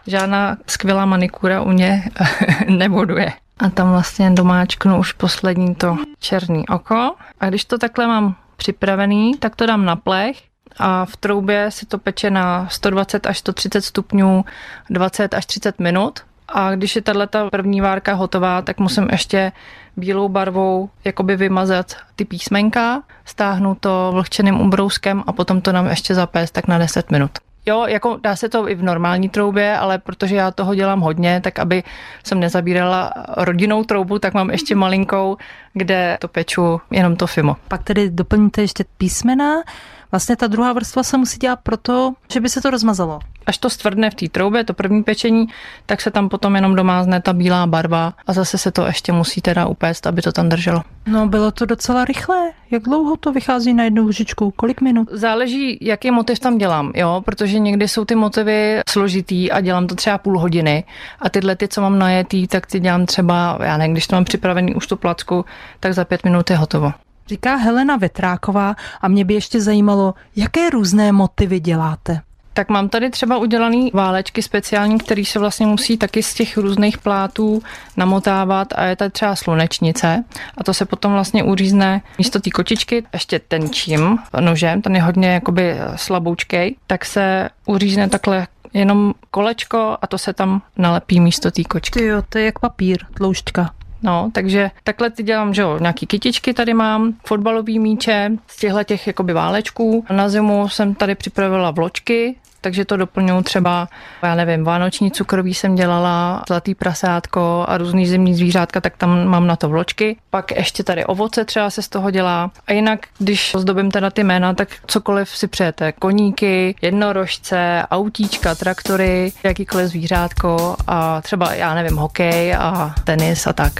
žádná 0.08 0.58
skvělá 0.68 1.06
manikura 1.06 1.62
u 1.62 1.70
mě 1.70 2.04
nebuduje. 2.70 3.34
A 3.60 3.70
tam 3.70 3.92
vlastně 3.92 4.32
domáčknu 4.32 5.00
už 5.00 5.13
poslední 5.13 5.75
to 5.75 5.98
černý 6.20 6.68
oko. 6.68 7.15
A 7.39 7.50
když 7.50 7.65
to 7.65 7.77
takhle 7.77 8.08
mám 8.08 8.36
připravený, 8.56 9.38
tak 9.38 9.56
to 9.56 9.65
dám 9.65 9.86
na 9.86 9.96
plech 9.96 10.38
a 10.77 11.06
v 11.06 11.18
troubě 11.18 11.72
si 11.72 11.86
to 11.86 11.98
peče 11.98 12.30
na 12.30 12.68
120 12.70 13.25
až 13.25 13.38
130 13.38 13.82
stupňů 13.82 14.46
20 14.89 15.34
až 15.34 15.46
30 15.46 15.80
minut. 15.80 16.20
A 16.48 16.75
když 16.75 16.96
je 16.96 17.02
tato 17.02 17.50
první 17.52 17.82
várka 17.82 18.14
hotová, 18.14 18.62
tak 18.62 18.80
musím 18.80 19.08
ještě 19.12 19.52
bílou 19.98 20.30
barvou 20.30 20.90
jakoby 21.04 21.36
vymazat 21.36 21.96
ty 22.16 22.25
písmenka, 22.25 23.04
stáhnu 23.25 23.75
to 23.80 24.12
vlhčeným 24.14 24.62
ubrouskem 24.62 25.24
a 25.28 25.32
potom 25.32 25.62
to 25.62 25.72
dám 25.72 25.88
ještě 25.88 26.16
zapést 26.16 26.54
tak 26.54 26.68
na 26.68 26.78
10 26.78 27.12
minut. 27.12 27.32
Jo, 27.68 27.86
jako 27.88 28.20
dá 28.24 28.36
se 28.36 28.50
to 28.50 28.70
i 28.70 28.75
v 28.75 28.84
normální 28.84 29.30
troubě, 29.30 29.78
ale 29.78 29.98
protože 29.98 30.36
já 30.36 30.52
toho 30.52 30.75
dělám 30.75 31.02
hodně, 31.02 31.42
tak 31.42 31.60
aby 31.60 31.84
jsem 32.24 32.40
nezabírala 32.40 33.14
rodinnou 33.38 33.84
troubu, 33.84 34.20
tak 34.20 34.34
mám 34.34 34.50
ještě 34.50 34.75
malinkou, 34.75 35.38
kde 35.74 36.18
to 36.22 36.28
peču 36.28 36.82
jenom 36.92 37.16
to 37.16 37.28
fimo. 37.28 37.56
Pak 37.68 37.84
tedy 37.84 38.10
doplníte 38.10 38.62
ještě 38.62 38.86
písmena. 38.98 39.64
Vlastně 40.12 40.35
ta 40.35 40.47
druhá 40.47 40.74
vrstva 40.74 41.03
se 41.03 41.17
musí 41.17 41.38
dělat 41.38 41.59
proto, 41.63 42.13
že 42.33 42.39
by 42.39 42.50
se 42.50 42.62
to 42.62 42.69
rozmazalo. 42.69 43.19
Až 43.45 43.57
to 43.57 43.69
stvrdne 43.69 44.09
v 44.09 44.15
té 44.15 44.29
troubě, 44.29 44.63
to 44.63 44.74
první 44.74 45.03
pečení, 45.03 45.47
tak 45.85 46.01
se 46.01 46.12
tam 46.12 46.29
potom 46.29 46.55
jenom 46.55 46.75
domázne 46.75 47.21
ta 47.21 47.33
bílá 47.33 47.67
barva 47.67 48.13
a 48.27 48.33
zase 48.33 48.57
se 48.57 48.71
to 48.71 48.85
ještě 48.85 49.12
musí 49.12 49.41
teda 49.41 49.65
upéct, 49.65 50.07
aby 50.07 50.21
to 50.21 50.31
tam 50.31 50.50
drželo. 50.50 50.81
No, 51.07 51.27
bylo 51.27 51.51
to 51.51 51.65
docela 51.65 52.05
rychlé. 52.05 52.51
Jak 52.71 52.83
dlouho 52.83 53.17
to 53.17 53.31
vychází 53.31 53.74
na 53.74 53.83
jednu 53.83 54.07
lžičku? 54.07 54.51
Kolik 54.51 54.81
minut? 54.81 55.07
Záleží, 55.12 55.77
jaký 55.81 56.12
motiv 56.12 56.39
tam 56.39 56.57
dělám, 56.57 56.91
jo, 56.95 57.21
protože 57.25 57.59
někdy 57.59 57.88
jsou 57.88 58.05
ty 58.05 58.15
motivy 58.15 58.81
složitý 58.89 59.51
a 59.51 59.62
dělám 59.62 59.88
to 59.88 59.95
třeba 59.95 60.17
půl 60.17 60.39
hodiny 60.39 60.83
a 61.19 61.29
tyhle 61.29 61.55
ty, 61.55 61.67
co 61.67 61.81
mám 61.81 62.00
najetý, 62.00 62.47
tak 62.47 62.65
ty 62.65 62.79
dělám 62.79 63.05
třeba, 63.05 63.57
já 63.63 63.77
nevím, 63.77 63.93
když 63.93 64.07
to 64.07 64.15
mám 64.15 64.25
připravený 64.25 64.75
už 64.75 64.88
tu 64.88 64.95
placku, 64.95 65.45
tak 65.79 65.93
za 65.93 66.05
pět 66.05 66.24
minut 66.24 66.50
je 66.50 66.55
hotovo. 66.57 66.93
Říká 67.27 67.55
Helena 67.55 67.96
Vetráková 67.96 68.75
a 69.01 69.08
mě 69.08 69.25
by 69.25 69.34
ještě 69.34 69.62
zajímalo, 69.62 70.13
jaké 70.36 70.70
různé 70.70 71.12
motivy 71.12 71.60
děláte. 71.60 72.22
Tak 72.53 72.70
mám 72.70 72.89
tady 72.89 73.10
třeba 73.10 73.38
udělaný 73.38 73.91
válečky 73.94 74.41
speciální, 74.41 74.98
který 74.98 75.25
se 75.25 75.39
vlastně 75.39 75.65
musí 75.65 75.98
taky 75.98 76.24
z 76.24 76.34
těch 76.34 76.58
různých 76.58 76.98
plátů 76.98 77.63
namotávat 77.98 78.67
a 78.75 78.84
je 78.84 78.96
tady 78.96 79.12
třeba 79.12 79.36
slunečnice 79.36 80.24
a 80.58 80.63
to 80.63 80.74
se 80.74 80.86
potom 80.86 81.12
vlastně 81.12 81.44
uřízne 81.44 82.01
místo 82.17 82.39
té 82.39 82.50
kočičky 82.50 83.03
ještě 83.13 83.39
tenčím 83.39 84.17
nožem, 84.39 84.82
ten 84.82 84.96
je 84.96 85.01
hodně 85.01 85.27
jakoby 85.27 85.77
slaboučkej, 85.96 86.75
tak 86.88 87.05
se 87.05 87.50
uřízne 87.65 88.10
takhle 88.10 88.48
jenom 88.74 89.13
kolečko 89.32 89.98
a 90.01 90.08
to 90.08 90.17
se 90.17 90.34
tam 90.34 90.62
nalepí 90.77 91.20
místo 91.20 91.51
té 91.51 91.63
kočky. 91.63 92.00
Ty 92.00 92.05
jo, 92.05 92.22
to 92.29 92.38
je 92.38 92.46
jak 92.46 92.60
papír, 92.60 93.05
tloušťka. 93.13 93.70
No, 94.05 94.29
takže 94.33 94.71
takhle 94.83 95.09
ty 95.09 95.24
dělám, 95.24 95.53
že 95.53 95.62
jo, 95.62 95.77
nějaký 95.79 96.05
kytičky 96.05 96.53
tady 96.53 96.74
mám, 96.74 97.13
fotbalový 97.27 97.79
míče 97.79 98.31
z 98.47 98.57
těchto 98.57 98.83
těch 98.83 99.07
jakoby 99.07 99.33
válečků. 99.33 100.05
Na 100.09 100.29
zimu 100.29 100.69
jsem 100.69 100.95
tady 100.95 101.15
připravila 101.15 101.71
vločky, 101.71 102.35
takže 102.65 102.86
to 102.86 102.98
doplňuji 102.98 103.43
třeba, 103.43 103.88
já 104.24 104.36
nevím, 104.36 104.63
vánoční 104.63 105.12
cukroví 105.12 105.53
jsem 105.53 105.75
dělala, 105.75 106.43
zlatý 106.48 106.75
prasátko 106.75 107.65
a 107.67 107.77
různý 107.77 108.07
zimní 108.07 108.36
zvířátka, 108.36 108.81
tak 108.81 108.98
tam 108.98 109.27
mám 109.27 109.48
na 109.48 109.55
to 109.55 109.69
vločky. 109.69 110.17
Pak 110.29 110.51
ještě 110.51 110.84
tady 110.84 111.05
ovoce 111.05 111.45
třeba 111.45 111.69
se 111.69 111.81
z 111.81 111.89
toho 111.89 112.12
dělá. 112.12 112.51
A 112.67 112.74
jinak, 112.74 113.00
když 113.17 113.55
zdobím 113.57 113.91
teda 113.91 114.10
ty 114.10 114.24
jména, 114.24 114.53
tak 114.53 114.69
cokoliv 114.88 115.29
si 115.29 115.48
přejete. 115.48 115.91
Koníky, 115.91 116.75
jednorožce, 116.81 117.84
autíčka, 117.91 118.55
traktory, 118.55 119.31
jakýkoliv 119.43 119.88
zvířátko 119.88 120.75
a 120.88 121.22
třeba, 121.22 121.53
já 121.53 121.75
nevím, 121.75 121.98
hokej 121.98 122.55
a 122.55 122.95
tenis 123.03 123.48
a 123.48 123.53
tak. 123.53 123.74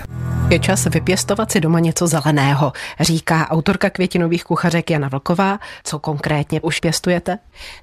Je 0.50 0.60
čas 0.60 0.86
vypěstovat 0.86 1.52
si 1.52 1.62
doma 1.62 1.80
něco 1.80 2.08
zeleného, 2.08 2.74
říká 3.00 3.52
autorka 3.52 3.90
květinových 3.90 4.44
kuchařek 4.44 4.90
Jana 4.90 5.08
Vlková. 5.08 5.60
Co 5.84 6.00
konkrétně 6.00 6.62
už 6.62 6.80
pěstujete? 6.80 7.38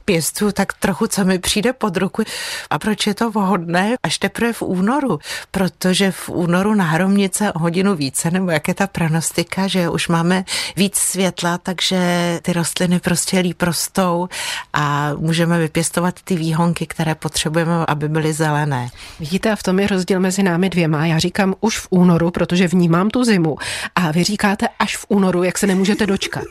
Pěstuju 0.04 0.52
tak 0.52 0.72
trochu, 0.72 1.06
co 1.06 1.24
mi 1.24 1.38
přijde 1.38 1.72
pod 1.72 1.96
ruku. 1.96 2.22
A 2.70 2.78
proč 2.78 3.06
je 3.06 3.14
to 3.14 3.30
vhodné? 3.30 3.94
Až 4.02 4.18
teprve 4.18 4.52
v 4.52 4.62
únoru, 4.62 5.18
protože 5.50 6.10
v 6.10 6.28
únoru 6.28 6.74
na 6.74 6.84
Hromnice 6.84 7.52
o 7.52 7.58
hodinu 7.58 7.94
více, 7.94 8.30
nebo 8.30 8.50
jak 8.50 8.68
je 8.68 8.74
ta 8.74 8.86
pranostika, 8.86 9.66
že 9.66 9.88
už 9.88 10.08
máme 10.08 10.44
víc 10.76 10.96
světla, 10.96 11.58
takže 11.58 11.98
ty 12.42 12.52
rostliny 12.52 13.00
prostě 13.00 13.38
líp 13.38 13.62
rostou 13.62 14.28
a 14.72 15.12
můžeme 15.16 15.58
vypěstovat 15.58 16.14
ty 16.24 16.36
výhonky, 16.36 16.86
které 16.86 17.14
potřebujeme, 17.14 17.72
aby 17.88 18.08
byly 18.08 18.32
zelené. 18.32 18.88
Vidíte, 19.20 19.52
a 19.52 19.56
v 19.56 19.62
tom 19.62 19.80
je 19.80 19.86
rozdíl 19.86 20.20
mezi 20.20 20.42
námi 20.42 20.70
dvěma. 20.70 21.06
Já 21.06 21.18
říkám 21.18 21.54
už 21.60 21.78
v 21.78 21.86
únoru, 21.90 22.30
protože 22.52 22.68
vnímám 22.68 23.10
tu 23.10 23.24
zimu. 23.24 23.56
A 23.94 24.10
vy 24.10 24.24
říkáte 24.24 24.68
až 24.78 24.96
v 24.96 25.06
únoru, 25.08 25.42
jak 25.42 25.58
se 25.58 25.66
nemůžete 25.66 26.06
dočkat. 26.06 26.44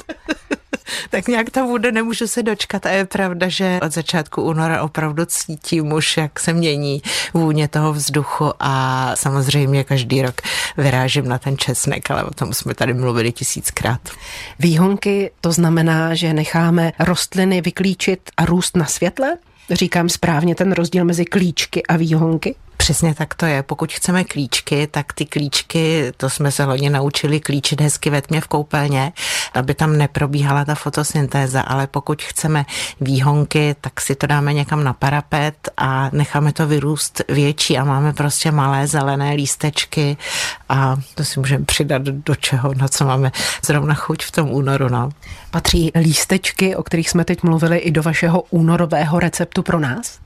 tak 1.10 1.28
nějak 1.28 1.50
to 1.50 1.66
bude, 1.66 1.92
nemůžu 1.92 2.28
se 2.28 2.44
dočkat. 2.44 2.86
A 2.86 2.90
je 2.90 3.06
pravda, 3.06 3.50
že 3.50 3.80
od 3.82 3.92
začátku 3.92 4.42
února 4.42 4.82
opravdu 4.82 5.26
cítím 5.26 5.92
už, 5.92 6.18
jak 6.18 6.40
se 6.40 6.54
mění 6.54 7.02
vůně 7.34 7.68
toho 7.68 7.94
vzduchu 7.94 8.54
a 8.60 9.12
samozřejmě 9.16 9.84
každý 9.84 10.22
rok 10.22 10.42
vyrážím 10.78 11.28
na 11.28 11.38
ten 11.38 11.58
česnek, 11.58 12.12
ale 12.12 12.24
o 12.24 12.34
tom 12.34 12.54
jsme 12.54 12.74
tady 12.74 12.94
mluvili 12.94 13.32
tisíckrát. 13.32 14.02
Výhonky 14.60 15.32
to 15.42 15.52
znamená, 15.52 16.16
že 16.16 16.34
necháme 16.34 16.92
rostliny 17.00 17.62
vyklíčit 17.62 18.20
a 18.38 18.46
růst 18.46 18.78
na 18.78 18.86
světle? 18.86 19.38
Říkám 19.70 20.10
správně 20.10 20.56
ten 20.56 20.72
rozdíl 20.72 21.06
mezi 21.06 21.26
klíčky 21.26 21.84
a 21.84 21.98
výhonky? 21.98 22.56
Přesně 22.82 23.16
tak 23.16 23.34
to 23.34 23.46
je. 23.46 23.64
Pokud 23.64 23.92
chceme 23.94 24.24
klíčky, 24.24 24.88
tak 24.88 25.14
ty 25.14 25.26
klíčky, 25.26 26.12
to 26.18 26.30
jsme 26.30 26.52
se 26.52 26.64
hodně 26.64 26.90
naučili 26.90 27.40
klíčit 27.40 27.82
hezky 27.82 28.10
ve 28.10 28.22
tmě 28.22 28.42
v 28.42 28.48
koupelně, 28.48 29.14
aby 29.54 29.74
tam 29.74 29.98
neprobíhala 29.98 30.66
ta 30.66 30.76
fotosyntéza, 30.76 31.62
ale 31.62 31.88
pokud 31.88 32.22
chceme 32.22 32.66
výhonky, 33.02 33.76
tak 33.82 34.02
si 34.02 34.16
to 34.16 34.28
dáme 34.28 34.54
někam 34.54 34.84
na 34.84 34.94
parapet 34.94 35.56
a 35.78 36.10
necháme 36.14 36.54
to 36.54 36.68
vyrůst 36.68 37.22
větší 37.30 37.78
a 37.78 37.84
máme 37.84 38.14
prostě 38.14 38.52
malé 38.52 38.88
zelené 38.88 39.34
lístečky 39.34 40.18
a 40.70 40.96
to 41.16 41.26
si 41.26 41.40
můžeme 41.40 41.66
přidat 41.66 42.02
do 42.02 42.36
čeho, 42.36 42.74
na 42.74 42.88
co 42.88 43.06
máme 43.06 43.32
zrovna 43.66 43.94
chuť 43.94 44.24
v 44.24 44.32
tom 44.32 44.52
únoru. 44.52 44.90
No. 44.90 45.10
Patří 45.52 45.92
lístečky, 45.96 46.76
o 46.76 46.84
kterých 46.84 47.10
jsme 47.10 47.26
teď 47.26 47.44
mluvili, 47.44 47.78
i 47.78 47.92
do 47.92 48.04
vašeho 48.04 48.42
únorového 48.50 49.20
receptu 49.20 49.51
pro 49.60 49.80
nás? 49.80 50.20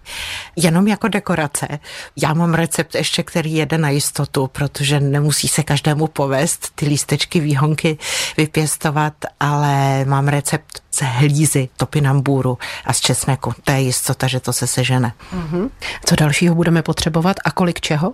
Jenom 0.56 0.88
jako 0.88 1.08
dekorace. 1.08 1.68
Já 2.16 2.34
mám 2.34 2.54
recept 2.54 2.96
ještě, 2.96 3.24
který 3.24 3.54
jede 3.54 3.78
na 3.78 3.90
jistotu, 3.90 4.48
protože 4.48 5.00
nemusí 5.00 5.48
se 5.48 5.64
každému 5.64 6.08
povést 6.08 6.72
ty 6.76 6.86
lístečky 6.86 7.40
výhonky 7.40 7.98
vypěstovat, 8.38 9.14
ale 9.40 10.06
mám 10.06 10.28
recept 10.28 10.82
z 10.92 11.02
hlízy 11.02 11.70
topinambůru 11.78 12.58
a 12.86 12.94
z 12.94 13.00
česneku. 13.00 13.54
To 13.64 13.72
je 13.72 13.82
jistota, 13.82 14.28
že 14.28 14.40
to 14.40 14.54
se 14.54 14.68
sežene. 14.68 15.14
Mm-hmm. 15.34 15.70
Co 16.06 16.16
dalšího 16.16 16.56
budeme 16.56 16.82
potřebovat 16.82 17.38
a 17.46 17.52
kolik 17.52 17.82
čeho? 17.82 18.14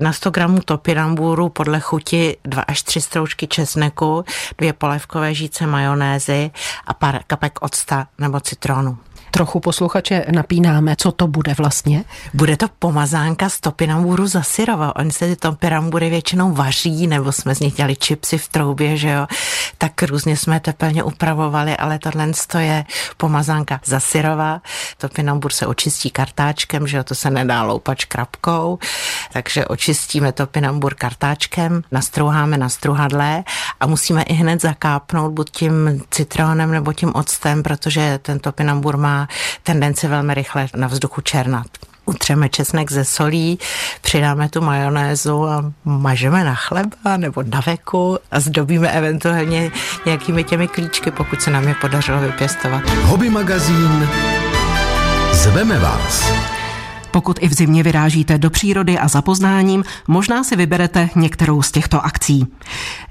Na 0.00 0.12
100 0.12 0.30
gramů 0.30 0.58
topinambůru 0.64 1.48
podle 1.48 1.80
chuti 1.80 2.36
2 2.44 2.62
až 2.62 2.82
3 2.82 3.00
stroužky 3.00 3.46
česneku, 3.46 4.24
dvě 4.58 4.72
polévkové 4.72 5.34
žíce 5.34 5.66
majonézy 5.66 6.50
a 6.86 6.94
pár 6.94 7.20
kapek 7.26 7.62
octa 7.62 8.06
nebo 8.18 8.40
citronu 8.40 8.98
trochu 9.34 9.60
posluchače 9.60 10.24
napínáme, 10.30 10.96
co 10.98 11.12
to 11.12 11.26
bude 11.26 11.54
vlastně? 11.54 12.04
Bude 12.34 12.56
to 12.56 12.66
pomazánka 12.78 13.48
z 13.48 13.60
topinamburu 13.60 14.26
za 14.26 14.42
syrova. 14.42 14.96
Oni 14.96 15.12
se 15.12 15.26
ty 15.26 15.36
topinambury 15.36 16.10
většinou 16.10 16.52
vaří, 16.52 17.06
nebo 17.06 17.32
jsme 17.32 17.54
z 17.54 17.60
nich 17.60 17.74
dělali 17.74 17.96
čipsy 17.96 18.38
v 18.38 18.48
troubě, 18.48 18.96
že 18.96 19.10
jo. 19.10 19.26
Tak 19.78 20.02
různě 20.02 20.36
jsme 20.36 20.60
tepelně 20.60 21.02
upravovali, 21.02 21.76
ale 21.76 21.98
tohle 21.98 22.28
je 22.58 22.84
pomazánka 23.16 23.80
za 23.84 24.00
syrova. 24.00 24.60
Topinambur 24.98 25.52
se 25.52 25.66
očistí 25.66 26.10
kartáčkem, 26.10 26.86
že 26.86 26.96
jo, 26.96 27.04
to 27.04 27.14
se 27.14 27.30
nedá 27.30 27.62
loupat 27.62 27.98
škrabkou, 27.98 28.78
takže 29.32 29.66
očistíme 29.66 30.32
topinambur 30.32 30.94
kartáčkem, 30.94 31.82
nastrouháme 31.92 32.58
na 32.58 32.68
struhadle 32.68 33.44
a 33.80 33.86
musíme 33.86 34.22
i 34.22 34.32
hned 34.32 34.62
zakápnout 34.62 35.32
buď 35.32 35.50
tím 35.50 36.02
citronem 36.10 36.70
nebo 36.70 36.92
tím 36.92 37.14
octem, 37.14 37.62
protože 37.62 38.18
ten 38.22 38.38
topinambur 38.38 38.96
má 38.96 39.23
tendenci 39.62 40.08
velmi 40.08 40.34
rychle 40.34 40.66
na 40.76 40.86
vzduchu 40.86 41.20
černat. 41.20 41.66
Utřeme 42.06 42.48
česnek 42.48 42.92
ze 42.92 43.04
solí, 43.04 43.58
přidáme 44.02 44.48
tu 44.48 44.60
majonézu 44.60 45.44
a 45.44 45.72
mažeme 45.84 46.44
na 46.44 46.54
chleba 46.54 47.16
nebo 47.16 47.42
na 47.42 47.60
veku 47.66 48.18
a 48.30 48.40
zdobíme 48.40 48.90
eventuálně 48.90 49.70
nějakými 50.06 50.44
těmi 50.44 50.68
klíčky, 50.68 51.10
pokud 51.10 51.42
se 51.42 51.50
nám 51.50 51.68
je 51.68 51.74
podařilo 51.74 52.20
vypěstovat. 52.20 52.82
Hobby 53.02 53.30
magazín 53.30 54.08
Zveme 55.32 55.78
vás. 55.78 56.43
Pokud 57.14 57.38
i 57.40 57.48
v 57.48 57.54
zimě 57.54 57.82
vyrážíte 57.82 58.38
do 58.38 58.50
přírody 58.50 58.98
a 58.98 59.08
za 59.08 59.22
poznáním, 59.22 59.84
možná 60.08 60.44
si 60.44 60.56
vyberete 60.56 61.10
některou 61.16 61.62
z 61.62 61.72
těchto 61.72 62.04
akcí. 62.04 62.46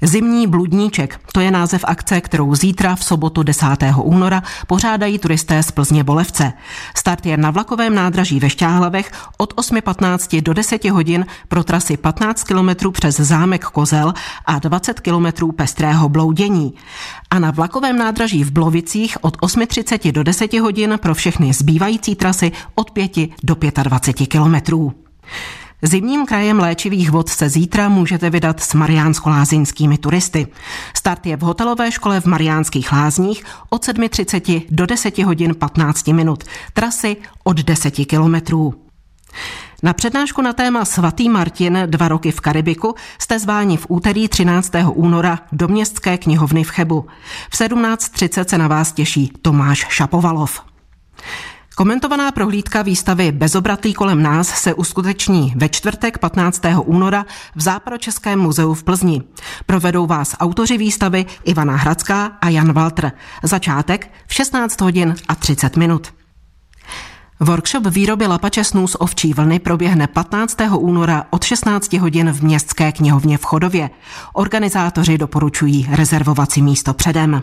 Zimní 0.02 0.46
bludníček, 0.46 1.20
to 1.32 1.40
je 1.40 1.50
název 1.50 1.84
akce, 1.84 2.20
kterou 2.20 2.54
zítra 2.54 2.96
v 2.96 3.04
sobotu 3.04 3.42
10. 3.42 3.66
února 4.02 4.42
pořádají 4.66 5.18
turisté 5.18 5.62
z 5.62 5.70
Plzně 5.70 6.04
Bolevce. 6.04 6.52
Start 6.96 7.26
je 7.26 7.36
na 7.36 7.50
vlakovém 7.50 7.94
nádraží 7.94 8.40
ve 8.40 8.50
Šťáhlavech 8.50 9.12
od 9.38 9.54
8.15 9.54 10.42
do 10.42 10.54
10 10.54 10.84
hodin 10.84 11.26
pro 11.48 11.64
trasy 11.64 11.96
15 11.96 12.44
km 12.44 12.92
přes 12.92 13.16
zámek 13.16 13.64
Kozel 13.64 14.14
a 14.46 14.58
20 14.58 15.00
km 15.00 15.52
pestrého 15.56 16.08
bloudění. 16.08 16.74
A 17.30 17.38
na 17.38 17.50
vlakovém 17.50 17.98
nádraží 17.98 18.44
v 18.44 18.50
Blovicích 18.50 19.16
od 19.20 19.36
8.30 19.36 20.12
do 20.12 20.22
10 20.22 20.54
hodin 20.54 20.98
pro 21.02 21.14
všechny 21.14 21.52
zbývající 21.52 22.14
trasy 22.14 22.52
od 22.74 22.90
5 22.90 23.12
do 23.42 23.54
25 23.54 23.93
20 23.94 24.12
kilometrů. 24.12 24.92
Zimním 25.82 26.26
krajem 26.26 26.58
léčivých 26.58 27.10
vod 27.10 27.28
se 27.28 27.48
zítra 27.48 27.88
můžete 27.88 28.30
vydat 28.30 28.60
s 28.60 28.74
mariánsko-lázeňskými 28.74 29.98
turisty. 29.98 30.46
Start 30.96 31.26
je 31.26 31.36
v 31.36 31.40
hotelové 31.40 31.92
škole 31.92 32.20
v 32.20 32.26
Mariánských 32.26 32.92
lázních 32.92 33.44
od 33.70 33.86
7.30 33.86 34.66
do 34.70 34.86
10 34.86 35.18
hodin 35.18 35.54
15 35.54 36.06
minut. 36.06 36.44
Trasy 36.72 37.16
od 37.44 37.56
10 37.56 37.90
kilometrů. 37.90 38.74
Na 39.82 39.92
přednášku 39.92 40.42
na 40.42 40.52
téma 40.52 40.84
Svatý 40.84 41.28
Martin 41.28 41.78
dva 41.86 42.08
roky 42.08 42.30
v 42.30 42.40
Karibiku 42.40 42.94
jste 43.18 43.38
zváni 43.38 43.76
v 43.76 43.86
úterý 43.88 44.28
13. 44.28 44.72
února 44.94 45.38
do 45.52 45.68
Městské 45.68 46.18
knihovny 46.18 46.64
v 46.64 46.70
Chebu. 46.70 47.06
V 47.50 47.60
17.30 47.60 48.44
se 48.48 48.58
na 48.58 48.68
vás 48.68 48.92
těší 48.92 49.32
Tomáš 49.42 49.86
Šapovalov. 49.88 50.60
Komentovaná 51.76 52.32
prohlídka 52.32 52.82
výstavy 52.82 53.32
Bezobratlý 53.32 53.94
kolem 53.94 54.22
nás 54.22 54.48
se 54.48 54.74
uskuteční 54.74 55.52
ve 55.56 55.68
čtvrtek 55.68 56.18
15. 56.18 56.62
února 56.84 57.26
v 57.54 57.60
Západočeském 57.60 58.38
muzeu 58.40 58.74
v 58.74 58.84
Plzni. 58.84 59.22
Provedou 59.66 60.06
vás 60.06 60.36
autoři 60.40 60.78
výstavy 60.78 61.26
Ivana 61.44 61.76
Hradská 61.76 62.26
a 62.40 62.48
Jan 62.48 62.72
Walter. 62.72 63.12
Začátek 63.42 64.10
v 64.26 64.34
16 64.34 64.80
hodin 64.80 65.14
a 65.28 65.34
30 65.34 65.76
minut. 65.76 66.14
Workshop 67.40 67.86
výroby 67.86 68.26
lapače 68.26 68.64
snů 68.64 68.88
z 68.88 68.96
ovčí 68.98 69.34
vlny 69.34 69.58
proběhne 69.58 70.06
15. 70.06 70.56
února 70.78 71.26
od 71.30 71.44
16 71.44 71.92
hodin 71.92 72.32
v 72.32 72.42
Městské 72.42 72.92
knihovně 72.92 73.38
v 73.38 73.44
Chodově. 73.44 73.90
Organizátoři 74.32 75.18
doporučují 75.18 75.88
rezervovací 75.90 76.62
místo 76.62 76.94
předem. 76.94 77.42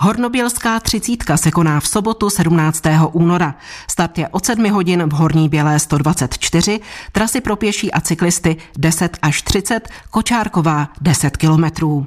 Hornobělská 0.00 0.80
třicítka 0.80 1.36
se 1.36 1.50
koná 1.50 1.80
v 1.80 1.88
sobotu 1.88 2.30
17. 2.30 2.82
února. 3.12 3.54
Start 3.90 4.18
je 4.18 4.28
od 4.28 4.46
7 4.46 4.70
hodin 4.70 5.02
v 5.02 5.12
Horní 5.12 5.48
Bělé 5.48 5.78
124, 5.78 6.80
trasy 7.12 7.40
pro 7.40 7.56
pěší 7.56 7.92
a 7.92 8.00
cyklisty 8.00 8.56
10 8.78 9.18
až 9.22 9.42
30, 9.42 9.88
Kočárková 10.10 10.88
10 11.00 11.36
kilometrů. 11.36 12.06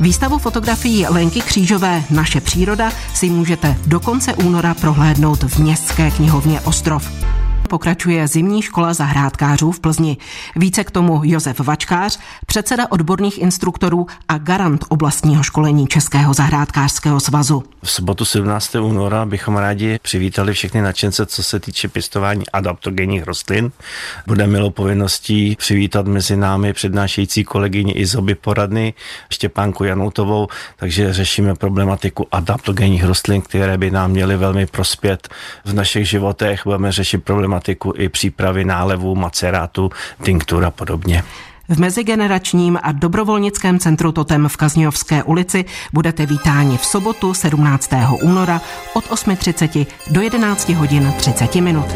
Výstavu 0.00 0.38
fotografií 0.38 1.06
Lenky 1.06 1.40
Křížové 1.40 2.04
Naše 2.10 2.40
příroda 2.40 2.92
si 3.14 3.30
můžete 3.30 3.76
do 3.86 4.00
konce 4.00 4.34
února 4.34 4.74
prohlédnout 4.74 5.42
v 5.42 5.58
Městské 5.58 6.10
knihovně 6.10 6.60
Ostrov 6.60 7.10
pokračuje 7.70 8.28
zimní 8.28 8.62
škola 8.62 8.94
zahrádkářů 8.94 9.72
v 9.72 9.80
Plzni. 9.80 10.16
Více 10.56 10.84
k 10.84 10.90
tomu 10.90 11.20
Josef 11.24 11.60
Vačkář, 11.60 12.18
předseda 12.46 12.86
odborných 12.90 13.38
instruktorů 13.38 14.06
a 14.28 14.38
garant 14.38 14.84
oblastního 14.88 15.42
školení 15.42 15.86
Českého 15.86 16.34
zahrádkářského 16.34 17.20
svazu. 17.20 17.62
V 17.82 17.90
sobotu 17.90 18.24
17. 18.24 18.74
února 18.74 19.26
bychom 19.26 19.56
rádi 19.56 19.98
přivítali 20.02 20.52
všechny 20.52 20.82
nadšence, 20.82 21.26
co 21.26 21.42
se 21.42 21.60
týče 21.60 21.88
pěstování 21.88 22.42
adaptogenních 22.52 23.24
rostlin. 23.24 23.72
Bude 24.26 24.46
milou 24.46 24.70
povinností 24.70 25.56
přivítat 25.56 26.06
mezi 26.06 26.36
námi 26.36 26.72
přednášející 26.72 27.44
kolegyni 27.44 27.92
Izoby 27.92 28.34
Poradny, 28.34 28.94
Štěpánku 29.32 29.84
Janoutovou, 29.84 30.48
takže 30.76 31.12
řešíme 31.12 31.54
problematiku 31.54 32.26
adaptogenních 32.32 33.04
rostlin, 33.04 33.42
které 33.42 33.78
by 33.78 33.90
nám 33.90 34.10
měly 34.10 34.36
velmi 34.36 34.66
prospět 34.66 35.28
v 35.64 35.74
našich 35.74 36.08
životech. 36.08 36.60
Budeme 36.64 36.92
řešit 36.92 37.24
problematiku 37.24 37.59
problematiku 37.60 37.92
i 37.96 38.08
přípravy 38.08 38.64
nálevů, 38.64 39.14
macerátu, 39.14 39.90
tinktur 40.22 40.64
a 40.64 40.70
podobně. 40.70 41.22
V 41.68 41.78
mezigeneračním 41.78 42.78
a 42.82 42.92
dobrovolnickém 42.92 43.78
centru 43.78 44.12
Totem 44.12 44.48
v 44.48 44.56
Kazňovské 44.56 45.22
ulici 45.22 45.64
budete 45.92 46.26
vítáni 46.26 46.78
v 46.78 46.84
sobotu 46.84 47.34
17. 47.34 47.90
února 48.22 48.60
od 48.94 49.04
8.30 49.04 49.86
do 50.10 50.20
11 50.20 50.68
hodin 50.68 51.12
30 51.18 51.54
minut. 51.54 51.86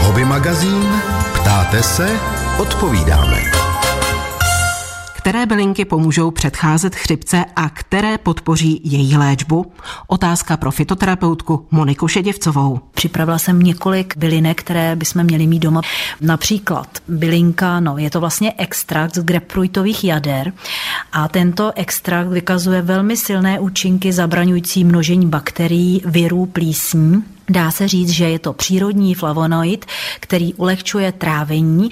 Hobby 0.00 0.24
magazín 0.24 1.02
Ptáte 1.34 1.82
se? 1.82 2.20
Odpovídáme 2.58 3.61
které 5.22 5.46
bylinky 5.46 5.84
pomůžou 5.84 6.30
předcházet 6.30 6.94
chřipce 6.94 7.44
a 7.56 7.68
které 7.68 8.18
podpoří 8.18 8.80
její 8.84 9.16
léčbu? 9.16 9.72
Otázka 10.06 10.56
pro 10.56 10.70
fitoterapeutku 10.70 11.66
Moniku 11.70 12.08
Šeděvcovou. 12.08 12.80
Připravila 12.94 13.38
jsem 13.38 13.60
několik 13.60 14.16
bylinek, 14.16 14.60
které 14.60 14.96
bychom 14.96 15.24
měli 15.24 15.46
mít 15.46 15.58
doma. 15.58 15.80
Například 16.20 16.88
bylinka, 17.08 17.80
no 17.80 17.98
je 17.98 18.10
to 18.10 18.20
vlastně 18.20 18.52
extrakt 18.58 19.14
z 19.14 19.22
grapefruitových 19.22 20.04
jader 20.04 20.52
a 21.12 21.28
tento 21.28 21.72
extrakt 21.74 22.28
vykazuje 22.28 22.82
velmi 22.82 23.16
silné 23.16 23.60
účinky 23.60 24.12
zabraňující 24.12 24.84
množení 24.84 25.26
bakterií, 25.26 26.02
virů, 26.04 26.46
plísní 26.46 27.24
Dá 27.48 27.70
se 27.70 27.88
říct, 27.88 28.10
že 28.10 28.28
je 28.28 28.38
to 28.38 28.52
přírodní 28.52 29.14
flavonoid, 29.14 29.86
který 30.20 30.54
ulehčuje 30.54 31.12
trávení 31.12 31.90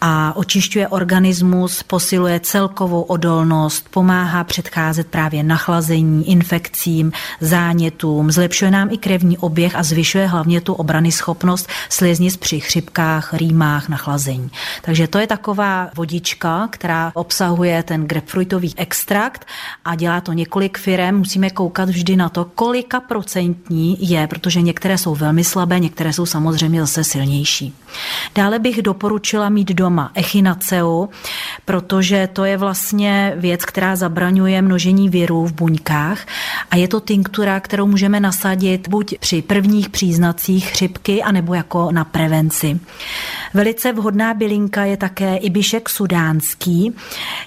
a 0.00 0.36
očišťuje 0.36 0.88
organismus, 0.88 1.82
posiluje 1.82 2.40
celkovou 2.40 3.02
odolnost, 3.02 3.86
pomáhá 3.90 4.44
předcházet 4.44 5.06
právě 5.06 5.42
nachlazení, 5.42 6.30
infekcím, 6.30 7.12
zánětům, 7.40 8.30
zlepšuje 8.30 8.70
nám 8.70 8.88
i 8.90 8.98
krevní 8.98 9.38
oběh 9.38 9.76
a 9.76 9.82
zvyšuje 9.82 10.26
hlavně 10.26 10.60
tu 10.60 10.72
obrany 10.72 11.12
schopnost 11.12 11.68
sliznic 11.88 12.36
při 12.36 12.60
chřipkách, 12.60 13.34
rýmách, 13.34 13.88
nachlazení. 13.88 14.50
Takže 14.82 15.08
to 15.08 15.18
je 15.18 15.26
taková 15.26 15.90
vodička, 15.96 16.68
která 16.72 17.12
obsahuje 17.14 17.82
ten 17.82 18.06
grapefruitový 18.06 18.74
extrakt 18.76 19.46
a 19.84 19.94
dělá 19.94 20.20
to 20.20 20.32
několik 20.32 20.78
firem. 20.78 21.18
Musíme 21.18 21.50
koukat 21.50 21.88
vždy 21.88 22.16
na 22.16 22.28
to, 22.28 22.44
kolika 22.44 23.00
procentní 23.00 24.10
je, 24.10 24.26
protože 24.26 24.62
některé 24.62 24.85
jsou 24.94 25.14
velmi 25.14 25.44
slabé, 25.44 25.80
některé 25.80 26.12
jsou 26.12 26.26
samozřejmě 26.26 26.80
zase 26.80 27.04
silnější. 27.04 27.74
Dále 28.34 28.58
bych 28.58 28.82
doporučila 28.82 29.48
mít 29.48 29.68
doma 29.68 30.10
echinaceu, 30.14 31.08
protože 31.64 32.28
to 32.32 32.44
je 32.44 32.56
vlastně 32.56 33.32
věc, 33.36 33.64
která 33.64 33.96
zabraňuje 33.96 34.62
množení 34.62 35.08
virů 35.08 35.46
v 35.46 35.52
buňkách 35.52 36.26
a 36.70 36.76
je 36.76 36.88
to 36.88 37.00
tinktura, 37.00 37.60
kterou 37.60 37.86
můžeme 37.86 38.20
nasadit 38.20 38.88
buď 38.88 39.18
při 39.18 39.42
prvních 39.42 39.88
příznacích 39.88 40.70
chřipky, 40.70 41.22
anebo 41.22 41.54
jako 41.54 41.92
na 41.92 42.04
prevenci. 42.04 42.80
Velice 43.54 43.92
vhodná 43.92 44.34
bylinka 44.34 44.84
je 44.84 44.96
také 44.96 45.36
ibišek 45.36 45.88
sudánský. 45.88 46.92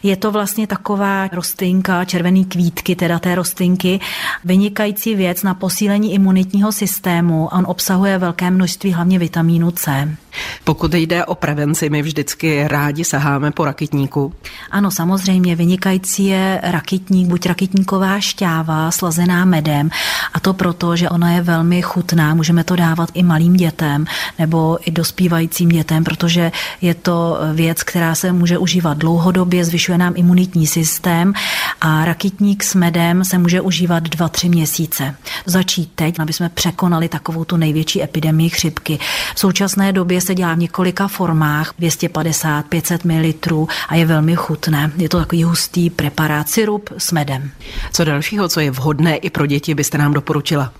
Je 0.04 0.16
to 0.16 0.32
vlastně 0.32 0.68
taková 0.68 1.28
rostlinka, 1.28 2.06
červený 2.06 2.46
kvítky 2.46 2.96
teda 2.96 3.20
té 3.20 3.36
rostlinky, 3.36 4.00
vynikající 4.44 5.16
věc 5.16 5.44
na 5.44 5.54
posílení 5.54 6.14
imunitního 6.14 6.72
systému. 6.72 7.29
On 7.52 7.66
obsahuje 7.68 8.18
velké 8.18 8.52
množství 8.52 8.94
hlavně 8.94 9.20
vitamínu 9.20 9.72
C. 9.72 10.18
Pokud 10.64 10.94
jde 10.94 11.26
o 11.26 11.36
prevenci, 11.36 11.90
my 11.90 12.02
vždycky 12.02 12.68
rádi 12.68 13.04
saháme 13.04 13.52
po 13.52 13.66
rakitníku. 13.66 14.34
Ano, 14.72 14.92
samozřejmě 14.92 15.56
vynikající 15.56 16.26
je 16.26 16.60
rakitník, 16.64 17.28
buď 17.28 17.46
rakitníková 17.46 18.20
šťáva 18.20 18.92
slazená 18.92 19.46
medem 19.46 19.90
a 20.34 20.40
to 20.40 20.54
proto, 20.54 20.96
že 20.96 21.10
ona 21.10 21.32
je 21.32 21.42
velmi 21.42 21.82
chutná, 21.82 22.36
můžeme 22.36 22.64
to 22.64 22.76
dávat 22.76 23.10
i 23.14 23.24
malým 23.24 23.54
dětem 23.54 24.06
nebo 24.40 24.78
i 24.86 24.92
dospívajícím 24.92 25.70
dětem, 25.70 26.04
protože 26.04 26.52
je 26.82 26.94
to 26.94 27.38
věc, 27.54 27.84
která 27.84 28.16
se 28.16 28.32
může 28.32 28.58
užívat 28.58 28.98
dlouhodobě, 28.98 29.66
zvyšuje 29.66 29.98
nám 29.98 30.14
imunitní 30.16 30.68
systém 30.68 31.34
a 31.82 32.06
rakitník 32.06 32.64
s 32.64 32.76
medem 32.76 33.26
se 33.26 33.38
může 33.38 33.62
užívat 33.62 34.04
2-3 34.04 34.50
měsíce. 34.50 35.16
Začít 35.46 35.92
teď, 35.96 36.20
aby 36.20 36.34
jsme 36.34 36.50
překonali 36.50 37.10
takovou 37.20 37.44
tu 37.44 37.58
největší 37.58 38.04
epidemii 38.04 38.50
chřipky. 38.50 39.00
V 39.36 39.40
současné 39.40 39.92
době 39.94 40.22
se 40.22 40.36
dělá 40.36 40.54
v 40.54 40.58
několika 40.58 41.08
formách, 41.08 41.74
250, 41.80 42.66
500 42.66 43.06
ml 43.06 43.68
a 43.90 43.96
je 43.96 44.06
velmi 44.06 44.36
chutné. 44.36 44.92
Je 44.98 45.10
to 45.10 45.20
takový 45.20 45.44
hustý 45.44 45.90
preparát, 45.90 46.50
syrup 46.50 46.90
s 46.98 47.12
medem. 47.12 47.52
Co 47.94 48.04
dalšího, 48.04 48.50
co 48.50 48.60
je 48.60 48.72
vhodné 48.72 49.16
i 49.16 49.30
pro 49.30 49.46
děti, 49.46 49.74
byste 49.76 49.98
nám 49.98 50.14
doporučila? 50.14 50.74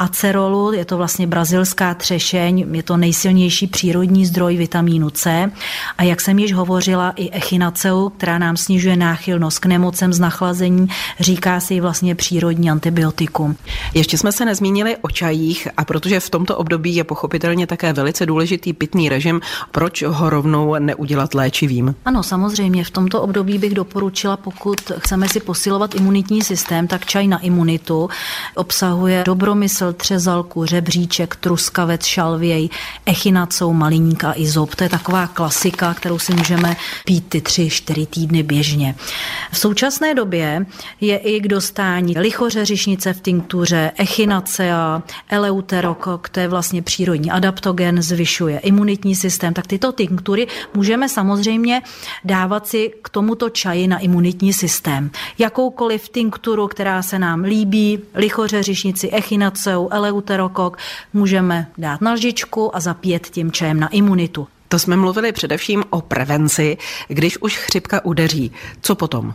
Acerolu, 0.00 0.72
je 0.72 0.84
to 0.84 0.96
vlastně 0.96 1.26
brazilská 1.26 1.94
třešeň, 1.94 2.66
je 2.72 2.82
to 2.82 2.96
nejsilnější 2.96 3.66
přírodní 3.66 4.26
zdroj 4.26 4.56
vitamínu 4.56 5.10
C 5.10 5.50
a 5.98 6.02
jak 6.02 6.20
jsem 6.20 6.38
již 6.38 6.52
hovořila 6.52 7.10
i 7.16 7.30
echinaceu, 7.30 8.08
která 8.08 8.38
nám 8.38 8.56
snižuje 8.56 8.96
náchylnost 8.96 9.58
k 9.58 9.66
nemocem 9.66 10.12
z 10.12 10.20
nachlazení, 10.20 10.88
říká 11.20 11.60
si 11.60 11.80
vlastně 11.80 12.14
přírodní 12.14 12.70
antibiotikum. 12.70 13.56
Ještě 13.94 14.18
jsme 14.18 14.32
se 14.32 14.44
nezmínili 14.44 14.96
o 14.96 15.08
čajích 15.08 15.68
a 15.76 15.84
protože 15.84 16.20
v 16.20 16.30
tomto 16.30 16.56
období 16.56 16.94
je 16.94 17.04
pochopitelně 17.04 17.66
také 17.66 17.92
velice 17.92 18.26
důležitý 18.26 18.72
pitný 18.72 19.08
režim, 19.08 19.40
proč 19.70 20.02
ho 20.02 20.30
rovnou 20.30 20.76
neudělat 20.78 21.34
léčivým? 21.34 21.94
Ano, 22.04 22.22
samozřejmě 22.22 22.84
v 22.84 22.90
tomto 22.90 23.22
období 23.22 23.58
bych 23.58 23.74
doporučila, 23.74 24.36
pokud 24.36 24.80
chceme 24.98 25.28
si 25.28 25.40
posilovat 25.40 25.94
imunitní 25.94 26.42
systém, 26.42 26.86
tak 26.86 27.06
čaj 27.06 27.28
na 27.28 27.38
imunitu 27.38 28.08
obsahuje 28.54 29.22
dobromysl 29.26 29.89
třezalku, 29.92 30.64
řebříček, 30.64 31.36
truskavec, 31.36 32.04
šalvěj, 32.04 32.68
echinacou, 33.06 33.72
maliník 33.72 34.24
a 34.24 34.32
izop. 34.36 34.74
To 34.74 34.84
je 34.84 34.90
taková 34.90 35.26
klasika, 35.26 35.94
kterou 35.94 36.18
si 36.18 36.34
můžeme 36.34 36.76
pít 37.04 37.28
ty 37.28 37.40
tři, 37.40 37.70
čtyři 37.70 38.06
týdny 38.06 38.42
běžně. 38.42 38.94
V 39.52 39.58
současné 39.58 40.14
době 40.14 40.66
je 41.00 41.16
i 41.16 41.40
k 41.40 41.48
dostání 41.48 42.18
lichořeřišnice 42.18 43.12
v 43.12 43.20
tinktuře, 43.20 43.92
echinacea, 43.96 45.02
eleuterokok, 45.28 46.28
to 46.28 46.40
je 46.40 46.48
vlastně 46.48 46.82
přírodní 46.82 47.30
adaptogen, 47.30 48.02
zvyšuje 48.02 48.58
imunitní 48.58 49.14
systém, 49.14 49.54
tak 49.54 49.66
tyto 49.66 49.92
tinktury 49.92 50.46
můžeme 50.74 51.08
samozřejmě 51.08 51.82
dávat 52.24 52.66
si 52.66 52.92
k 53.02 53.08
tomuto 53.08 53.50
čaji 53.50 53.86
na 53.86 53.98
imunitní 53.98 54.52
systém. 54.52 55.10
Jakoukoliv 55.38 56.08
tinkturu, 56.08 56.68
která 56.68 57.02
se 57.02 57.18
nám 57.18 57.40
líbí, 57.40 57.98
lichořeřišnici, 58.14 59.10
echinaceu, 59.10 59.79
sebou 59.80 59.92
eleuterokok 59.92 60.78
můžeme 61.12 61.66
dát 61.78 62.00
na 62.00 62.12
lžičku 62.12 62.76
a 62.76 62.80
zapít 62.80 63.26
tím 63.26 63.52
čajem 63.52 63.80
na 63.80 63.88
imunitu. 63.88 64.48
To 64.68 64.78
jsme 64.78 64.96
mluvili 64.96 65.32
především 65.32 65.84
o 65.90 66.00
prevenci, 66.00 66.76
když 67.08 67.38
už 67.42 67.56
chřipka 67.56 68.04
udeří. 68.04 68.52
Co 68.82 68.94
potom? 68.94 69.34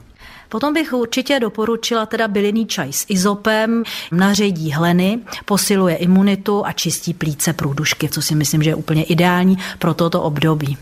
Potom 0.49 0.73
bych 0.73 0.93
určitě 0.93 1.39
doporučila 1.39 2.05
teda 2.05 2.27
bylinný 2.27 2.65
čaj 2.65 2.93
s 2.93 3.05
izopem, 3.09 3.83
naředí 4.11 4.71
hleny, 4.71 5.19
posiluje 5.45 5.95
imunitu 5.95 6.65
a 6.65 6.71
čistí 6.71 7.13
plíce 7.13 7.53
průdušky, 7.53 8.09
co 8.09 8.21
si 8.21 8.35
myslím, 8.35 8.63
že 8.63 8.69
je 8.69 8.75
úplně 8.75 9.03
ideální 9.03 9.57
pro 9.79 9.93
toto 9.93 10.21
období. 10.21 10.77